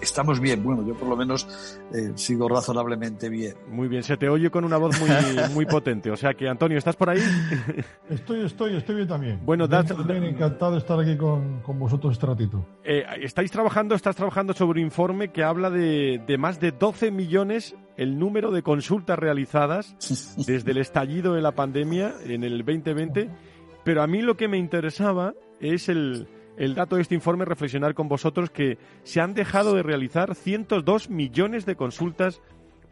[0.00, 0.62] estamos bien.
[0.62, 3.54] Bueno, yo por lo menos eh, sigo razonablemente bien.
[3.68, 5.08] Muy bien, se te oye con una voz muy,
[5.54, 6.10] muy potente.
[6.10, 7.20] O sea que, Antonio, ¿estás por ahí?
[8.10, 9.40] Estoy, estoy, estoy bien también.
[9.44, 12.64] Bueno, también encantado de estar aquí con, vosotros este ratito.
[12.84, 17.10] Eh, estáis trabajando, estás trabajando sobre un informe que habla de, de más de 12
[17.10, 19.96] millones el número de consultas realizadas
[20.46, 23.30] desde el estallido de la pandemia en el 2020.
[23.84, 27.94] Pero a mí lo que me interesaba es el, el dato de este informe reflexionar
[27.94, 32.40] con vosotros que se han dejado de realizar 102 millones de consultas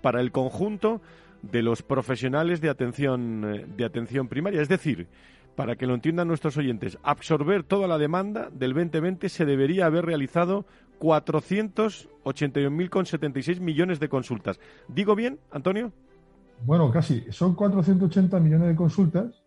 [0.02, 1.00] para el conjunto
[1.42, 4.62] de los profesionales de atención, eh, de atención primaria.
[4.62, 5.08] Es decir,
[5.56, 10.06] para que lo entiendan nuestros oyentes, absorber toda la demanda del 2020 se debería haber
[10.06, 10.64] realizado
[11.00, 14.58] 481.076 millones de consultas.
[14.88, 15.92] ¿Digo bien, Antonio?
[16.64, 17.26] Bueno, casi.
[17.30, 19.43] Son 480 millones de consultas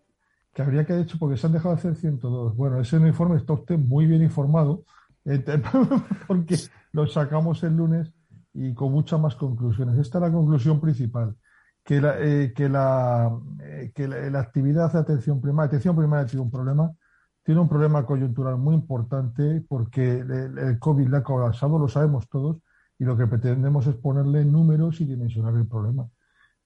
[0.58, 2.56] que habría que hecho porque se han dejado de hacer 102.
[2.56, 4.82] Bueno, ese informe está usted muy bien informado
[6.26, 6.56] porque
[6.90, 8.12] lo sacamos el lunes
[8.52, 9.96] y con muchas más conclusiones.
[10.00, 11.36] Esta es la conclusión principal,
[11.84, 16.42] que la, eh, que, la, eh, que la, actividad de atención primaria, atención primaria sido
[16.42, 16.90] un problema,
[17.44, 22.28] tiene un problema coyuntural muy importante porque el, el COVID le ha colapsado, lo sabemos
[22.28, 22.56] todos,
[22.98, 26.08] y lo que pretendemos es ponerle números y dimensionar el problema.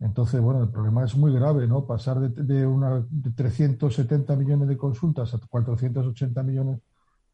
[0.03, 1.87] Entonces, bueno, el problema es muy grave, ¿no?
[1.87, 6.81] Pasar de, una, de 370 millones de consultas a 480 millones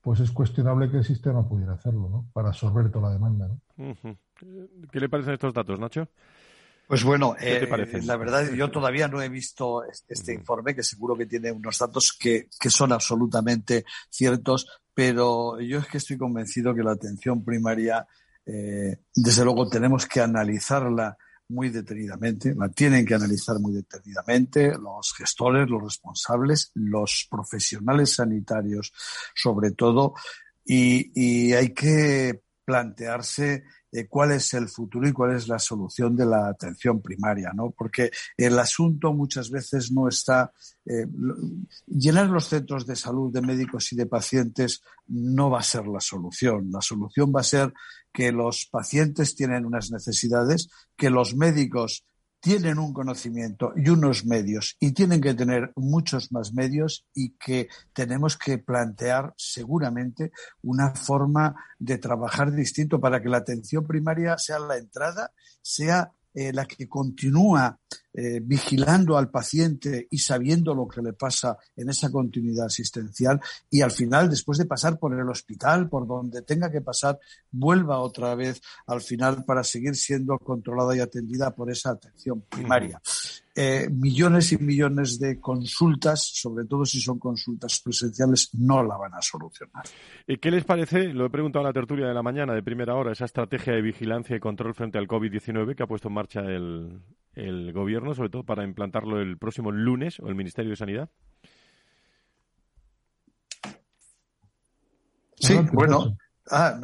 [0.01, 2.27] pues es cuestionable que el sistema pudiera hacerlo, ¿no?
[2.33, 3.97] Para absorber toda la demanda, ¿no?
[4.93, 6.09] ¿Qué le parecen estos datos, Nacho?
[6.87, 7.69] Pues bueno, eh,
[8.05, 12.17] la verdad yo todavía no he visto este informe, que seguro que tiene unos datos
[12.19, 18.07] que, que son absolutamente ciertos, pero yo es que estoy convencido que la atención primaria,
[18.47, 25.15] eh, desde luego, tenemos que analizarla muy detenidamente, la tienen que analizar muy detenidamente los
[25.17, 28.93] gestores, los responsables, los profesionales sanitarios,
[29.35, 30.15] sobre todo,
[30.65, 36.27] y, hay que plantearse eh, cuál es el futuro y cuál es la solución de
[36.27, 37.71] la atención primaria, ¿no?
[37.71, 40.53] Porque el asunto muchas veces no está
[40.85, 41.07] eh,
[41.87, 46.01] llenar los centros de salud de médicos y de pacientes no va a ser la
[46.01, 46.71] solución.
[46.71, 47.73] La solución va a ser
[48.19, 52.05] que los pacientes tienen unas necesidades, que los médicos
[52.41, 57.69] tienen un conocimiento y unos medios y tienen que tener muchos más medios y que
[57.93, 64.59] tenemos que plantear seguramente una forma de trabajar distinto para que la atención primaria sea
[64.59, 65.31] la entrada,
[65.63, 67.79] sea eh, la que continúa
[68.21, 73.41] eh, vigilando al paciente y sabiendo lo que le pasa en esa continuidad asistencial
[73.71, 77.17] y al final, después de pasar por el hospital, por donde tenga que pasar,
[77.53, 83.01] vuelva otra vez al final para seguir siendo controlada y atendida por esa atención primaria.
[83.55, 89.15] Eh, millones y millones de consultas, sobre todo si son consultas presenciales, no la van
[89.15, 89.85] a solucionar.
[90.27, 91.13] ¿Y qué les parece?
[91.13, 93.83] Lo he preguntado en la tertulia de la mañana, de primera hora, esa estrategia de
[93.83, 97.01] vigilancia y control frente al COVID-19 que ha puesto en marcha el,
[97.35, 101.11] el gobierno, sobre todo para implantarlo el próximo lunes, o el Ministerio de Sanidad?
[105.37, 106.17] Sí, bueno.
[106.51, 106.81] Ah,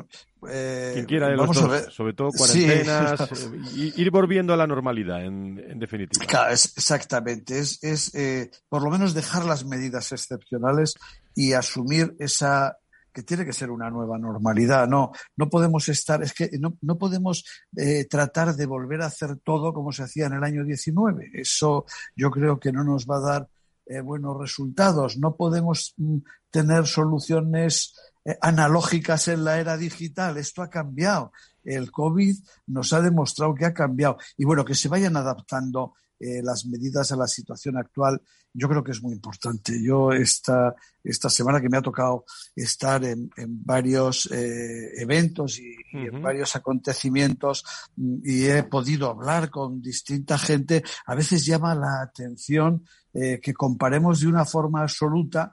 [0.50, 3.20] eh, Quien quiera de los dos, sobre todo cuarentenas,
[3.76, 6.24] eh, ir volviendo a la normalidad, en, definitiva.
[6.26, 7.58] Claro, exactamente.
[7.58, 10.94] Es, es eh, por lo menos dejar las medidas excepcionales
[11.34, 12.76] y asumir esa
[13.14, 14.88] que tiene que ser una nueva normalidad.
[14.88, 17.44] No, no podemos estar, es que no, no podemos
[17.76, 21.30] eh, tratar de volver a hacer todo como se hacía en el año 19.
[21.32, 21.86] Eso
[22.16, 23.48] yo creo que no nos va a dar
[23.86, 25.16] eh, buenos resultados.
[25.16, 26.18] No podemos mm,
[26.50, 27.94] tener soluciones
[28.24, 30.36] eh, analógicas en la era digital.
[30.36, 31.32] Esto ha cambiado.
[31.62, 32.36] El COVID
[32.66, 34.18] nos ha demostrado que ha cambiado.
[34.36, 38.20] Y bueno, que se vayan adaptando eh, las medidas a la situación actual,
[38.52, 39.82] yo creo que es muy importante.
[39.82, 46.22] Yo esta, esta semana que me ha tocado estar en, varios eh, eventos y, en
[46.22, 47.64] varios acontecimientos
[47.96, 53.54] mm, y he podido hablar con distinta gente, a veces llama la atención eh, que
[53.54, 55.52] comparemos de una forma absoluta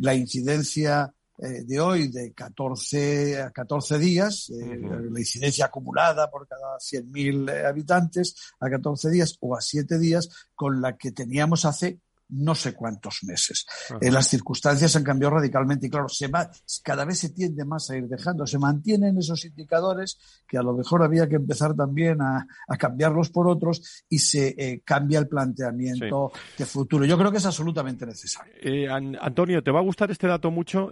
[0.00, 4.80] la incidencia eh, de hoy de 14 a 14 días, eh,
[5.10, 10.30] la incidencia acumulada por cada 100.000 eh, habitantes a 14 días o a 7 días
[10.54, 13.66] con la que teníamos hace no sé cuántos meses.
[14.00, 16.50] Eh, las circunstancias han cambiado radicalmente y claro, se va,
[16.82, 18.46] cada vez se tiende más a ir dejando.
[18.46, 22.46] Se mantienen esos indicadores que a lo mejor había que empezar también a,
[22.78, 27.04] cambiarlos por otros y se eh, cambia el planteamiento de futuro.
[27.04, 28.52] Yo creo que es absolutamente necesario.
[28.60, 30.90] Eh, Antonio, te va a gustar este dato mucho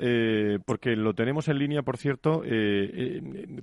[0.66, 2.42] porque lo tenemos en línea, por cierto.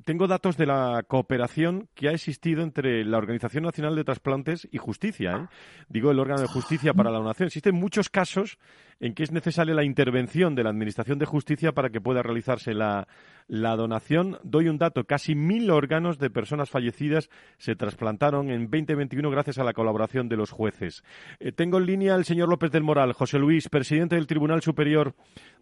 [0.06, 4.78] tengo datos de la cooperación que ha existido entre la Organización Nacional de Trasplantes y
[4.78, 5.50] Justicia.
[5.90, 8.58] Digo, el órgano de justicia para la donación existen muchos casos
[9.00, 12.74] en que es necesaria la intervención de la Administración de Justicia para que pueda realizarse
[12.74, 13.08] la,
[13.48, 14.40] donación.
[14.44, 19.64] Doy un dato, casi mil órganos de personas fallecidas se trasplantaron en 2021 gracias a
[19.64, 21.04] la colaboración de los jueces.
[21.40, 25.14] Eh, tengo en línea al señor López del Moral, José Luis, presidente del Tribunal Superior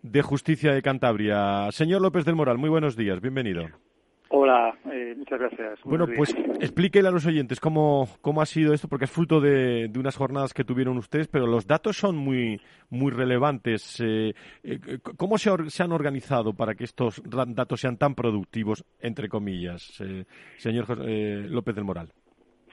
[0.02, 1.70] de Justicia de Cantabria.
[1.72, 3.89] Señor López del Moral, muy buenos días, bienvenido.
[4.32, 5.80] Hola, eh, muchas gracias.
[5.84, 9.88] Bueno, pues explíquele a los oyentes cómo, cómo ha sido esto, porque es fruto de,
[9.88, 12.62] de, unas jornadas que tuvieron ustedes, pero los datos son muy,
[12.92, 14.00] muy relevantes.
[14.00, 14.80] Eh, eh,
[15.18, 20.00] ¿Cómo se, se, han organizado para que estos datos sean tan productivos, entre comillas,
[20.58, 20.86] señor
[21.50, 22.14] López del Moral?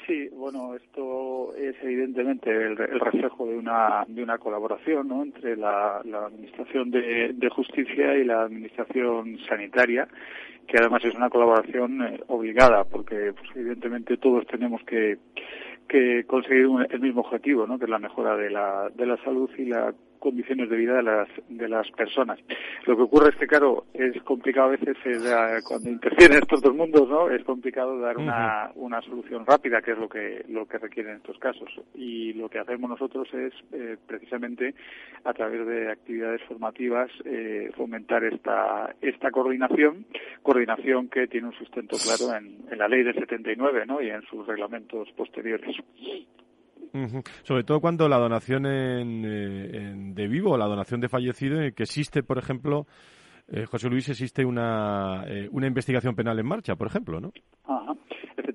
[0.06, 5.22] Sí, bueno, esto es evidentemente el, reflejo de una, de una colaboración ¿no?
[5.22, 10.06] entre la, la Administración de, de Justicia y la Administración Sanitaria
[10.66, 15.18] que además es una colaboración eh, obligada, porque pues, evidentemente todos tenemos que,
[15.88, 17.78] que conseguir el mismo objetivo, ¿no?
[17.78, 21.02] que es la mejora de la, de la salud y la condiciones de vida de
[21.02, 22.38] las, de las personas.
[22.86, 26.74] Lo que ocurre es que, claro, es complicado a veces, eh, cuando interfieren estos dos
[26.74, 27.30] mundos, ¿no?
[27.30, 31.38] Es complicado dar una, una solución rápida, que es lo que, lo que requieren estos
[31.38, 31.68] casos.
[31.94, 34.74] Y lo que hacemos nosotros es, eh, precisamente,
[35.24, 40.06] a través de actividades formativas, eh, fomentar esta, esta coordinación,
[40.42, 44.00] coordinación que tiene un sustento claro en, en la ley del 79, ¿no?
[44.00, 45.76] Y en sus reglamentos posteriores.
[47.42, 52.22] Sobre todo cuando la donación en, eh, de vivo, la donación de fallecido, que existe,
[52.22, 52.86] por ejemplo,
[53.48, 57.32] eh, José Luis, existe una, eh, una investigación penal en marcha, por ejemplo, ¿no?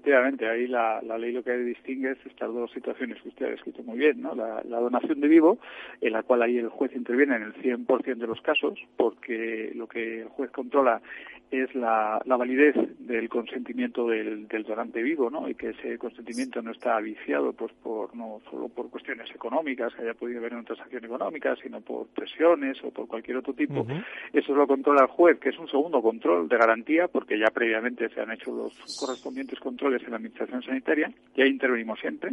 [0.01, 3.49] Efectivamente, ahí la, la ley lo que distingue es estas dos situaciones que usted ha
[3.49, 4.33] descrito muy bien, ¿no?
[4.33, 5.59] La, la, donación de vivo,
[6.01, 9.85] en la cual ahí el juez interviene en el 100% de los casos, porque lo
[9.87, 11.03] que el juez controla
[11.51, 15.49] es la, la validez del consentimiento del, del, donante vivo, ¿no?
[15.49, 20.03] Y que ese consentimiento no está viciado, pues, por no solo por cuestiones económicas, que
[20.03, 23.85] haya podido haber una transacción económica, sino por presiones o por cualquier otro tipo.
[24.31, 28.07] Eso lo controla el juez, que es un segundo control de garantía, porque ya previamente
[28.09, 32.31] se han hecho los correspondientes controles en la administración sanitaria, y ahí intervenimos siempre.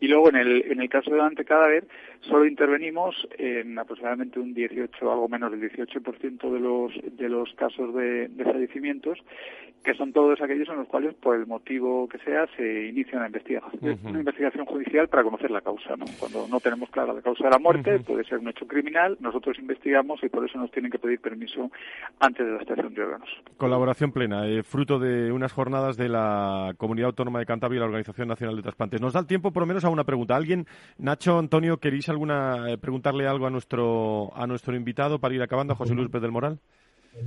[0.00, 1.86] Y luego en el, en el caso de donante cadáver,
[2.22, 7.94] solo intervenimos en aproximadamente un 18, algo menos del 18% de los, de los casos
[7.94, 9.18] de, de fallecimientos,
[9.84, 13.26] que son todos aquellos en los cuales, por el motivo que sea, se inicia una
[13.26, 15.96] investigación, una investigación judicial para conocer la causa.
[15.96, 16.04] ¿no?
[16.18, 19.58] Cuando no tenemos clara la causa de la muerte, puede ser un hecho criminal, nosotros
[19.58, 21.70] investigamos y por eso nos tienen que pedir permiso
[22.18, 23.28] antes de la extracción de órganos.
[23.56, 27.86] Colaboración plena, eh, fruto de unas jornadas de la Comunidad Autónoma de Cantabria y la
[27.86, 29.00] Organización Nacional de Trasplantes.
[29.00, 30.36] Nos da el tiempo, por lo menos, a una pregunta.
[30.36, 30.66] ¿Alguien,
[30.98, 35.72] Nacho, Antonio, queréis alguna eh, preguntarle algo a nuestro a nuestro invitado para ir acabando,
[35.72, 36.58] a José Luis Pérez del Moral?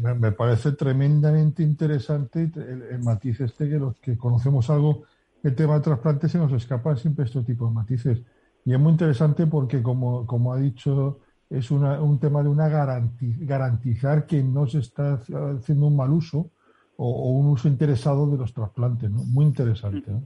[0.01, 5.03] Me, parece tremendamente interesante el, matiz este que los que conocemos algo
[5.43, 8.21] el tema de trasplantes se nos escapan siempre este tipo de matices.
[8.65, 12.69] Y es muy interesante porque, como, como ha dicho, es una, un tema de una
[12.69, 16.49] garantizar que no se está haciendo un mal uso
[16.95, 19.11] o, un uso interesado de los trasplantes.
[19.11, 19.23] ¿no?
[19.25, 20.11] Muy interesante.
[20.11, 20.23] ¿no?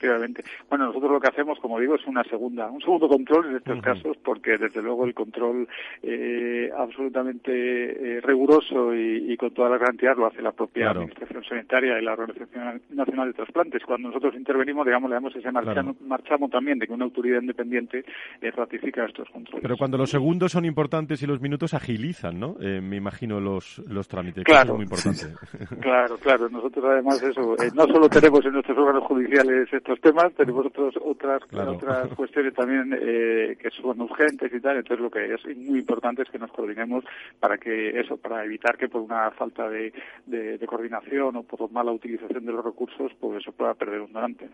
[0.00, 0.44] Efectivamente.
[0.68, 3.80] Bueno, nosotros lo que hacemos, como digo, es una segunda, un segundo control en estos
[3.82, 5.68] casos, porque desde luego el control
[6.02, 11.98] eh, absolutamente eh, riguroso y, con toda la garantía lo hace la propia Administración Sanitaria
[11.98, 13.82] y la Organización Nacional de Trasplantes.
[13.84, 18.04] Cuando nosotros intervenimos, digamos, le damos ese marchamo, también de que una autoridad independiente
[18.40, 19.62] eh, ratifica estos controles.
[19.62, 22.56] Pero cuando los segundos son importantes y los minutos agilizan, ¿no?
[22.60, 24.44] me imagino los, los trámites.
[24.44, 25.26] Claro, es muy importante.
[25.80, 26.48] claro, claro.
[26.48, 31.42] Nosotros además eso, no solo tenemos en nuestros órganos judiciales estos temas, tenemos otros, otras,
[31.52, 36.22] otras cuestiones también eh, que son urgentes y tal, entonces lo que es muy importante
[36.22, 37.04] es que nos coordinemos
[37.40, 39.92] para que eso, para evitar que por una falta de,
[40.26, 44.48] de, coordinación o por mala utilización de los recursos, pues eso pueda perder un donante.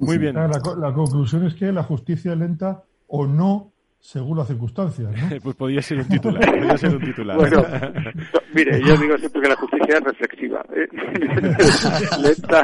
[0.00, 0.36] Muy bien.
[0.36, 5.10] La, la conclusión es que la justicia lenta o no según las circunstancias.
[5.10, 5.36] ¿no?
[5.42, 6.44] pues podría ser un titular.
[6.44, 7.36] Podría ser un titular.
[7.36, 7.64] Bueno,
[8.54, 10.64] mire, yo digo siempre que la justicia es reflexiva.
[10.74, 10.88] ¿eh?
[12.22, 12.62] Lenta,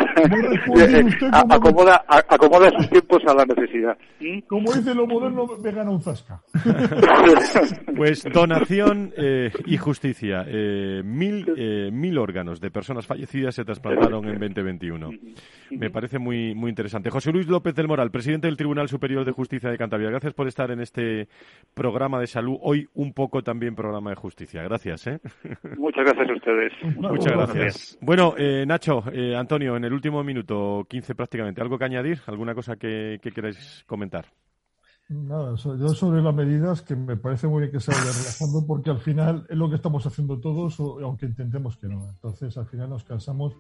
[0.77, 3.97] eh, acomoda, acomoda sus tiempos a la necesidad.
[4.49, 6.41] Como dice lo moderno, me gana un zasca.
[7.97, 10.45] pues donación eh, y justicia.
[10.47, 15.11] Eh, mil, eh, mil órganos de personas fallecidas se trasplantaron en 2021.
[15.71, 17.11] Me parece muy, muy interesante.
[17.11, 20.11] José Luis López del Moral, presidente del Tribunal Superior de Justicia de Cantabria.
[20.11, 21.24] Gracias por estar en este
[21.75, 24.63] programa de salud, hoy un poco también programa de justicia.
[24.63, 25.07] Gracias.
[25.09, 25.21] ¿eh?
[25.77, 26.73] Muchas gracias a ustedes.
[26.97, 27.99] Muchas gracias.
[28.01, 32.21] Bueno, eh, Nacho, eh, Antonio, en el último minuto, 15 prácticamente, ¿algo que añadir?
[32.27, 34.27] ¿Alguna cosa que, que queráis comentar?
[35.07, 38.89] Nada, yo sobre las medidas que me parece muy bien que se vaya relajando porque
[38.89, 42.09] al final es lo que estamos haciendo todos, aunque intentemos que no.
[42.09, 43.55] Entonces al final nos cansamos,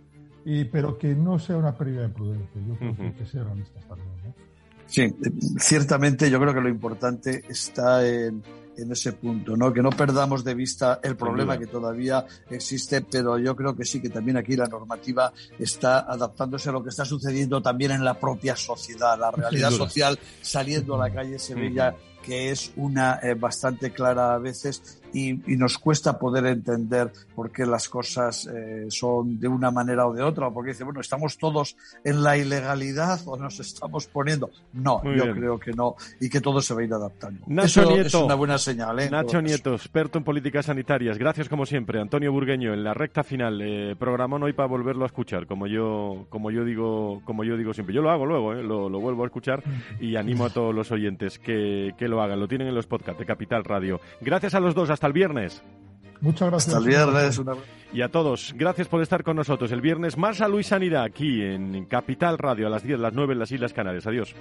[0.47, 2.62] y, pero que no sea una pérdida de prudencia.
[2.67, 4.09] Yo creo que, que sea realistas también.
[4.25, 4.54] ¿no?
[4.87, 5.14] Sí,
[5.59, 8.43] ciertamente yo creo que lo importante está en,
[8.76, 9.72] ese punto, ¿no?
[9.72, 14.01] Que no perdamos de vista el problema que todavía existe, pero yo creo que sí
[14.01, 18.18] que también aquí la normativa está adaptándose a lo que está sucediendo también en la
[18.18, 19.16] propia sociedad.
[19.16, 23.93] La realidad social saliendo a la calle se ve ya que es una eh, bastante
[23.93, 29.47] clara a veces y, nos cuesta poder entender por qué las cosas eh, son de
[29.47, 33.37] una manera o de otra, o porque dice, bueno, estamos todos en la ilegalidad o
[33.37, 34.51] nos estamos poniendo.
[34.73, 37.45] No, yo creo que no, y que todo se va a ir adaptando.
[37.47, 38.99] Nacho Eso Nieto, es una buena señal.
[38.99, 39.09] ¿eh?
[39.09, 41.17] Nacho Nieto, experto en políticas sanitarias.
[41.17, 42.01] Gracias como siempre.
[42.01, 46.27] Antonio Burgueño, en la recta final, eh, programón hoy para volverlo a escuchar, como yo,
[46.29, 47.95] como yo digo, como yo digo siempre.
[47.95, 49.62] Yo lo hago luego, eh, lo, vuelvo a escuchar
[50.01, 52.41] y animo a todos los oyentes que, que lo hagan.
[52.41, 54.01] Lo tienen en los podcasts de Capital Radio.
[54.21, 54.91] Gracias a los dos.
[54.91, 55.63] Hasta el viernes.
[56.21, 56.75] Muchas gracias.
[56.75, 57.41] Hasta el viernes.
[57.93, 59.71] Y a todos, gracias por estar con nosotros.
[59.71, 63.35] El viernes más a Luis Sanidad aquí en Capital Radio a las 10, las 9
[63.35, 64.07] en las Islas Canarias.
[64.07, 64.35] Adiós.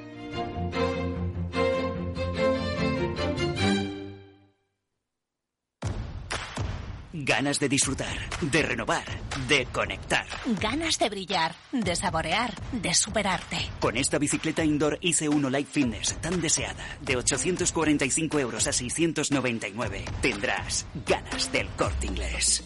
[7.13, 9.05] Ganas de disfrutar, de renovar,
[9.47, 10.25] de conectar.
[10.59, 13.57] Ganas de brillar, de saborear, de superarte.
[13.79, 20.87] Con esta bicicleta indoor IC1 Light Fitness tan deseada, de 845 euros a 699, tendrás
[21.05, 22.63] ganas del corte inglés.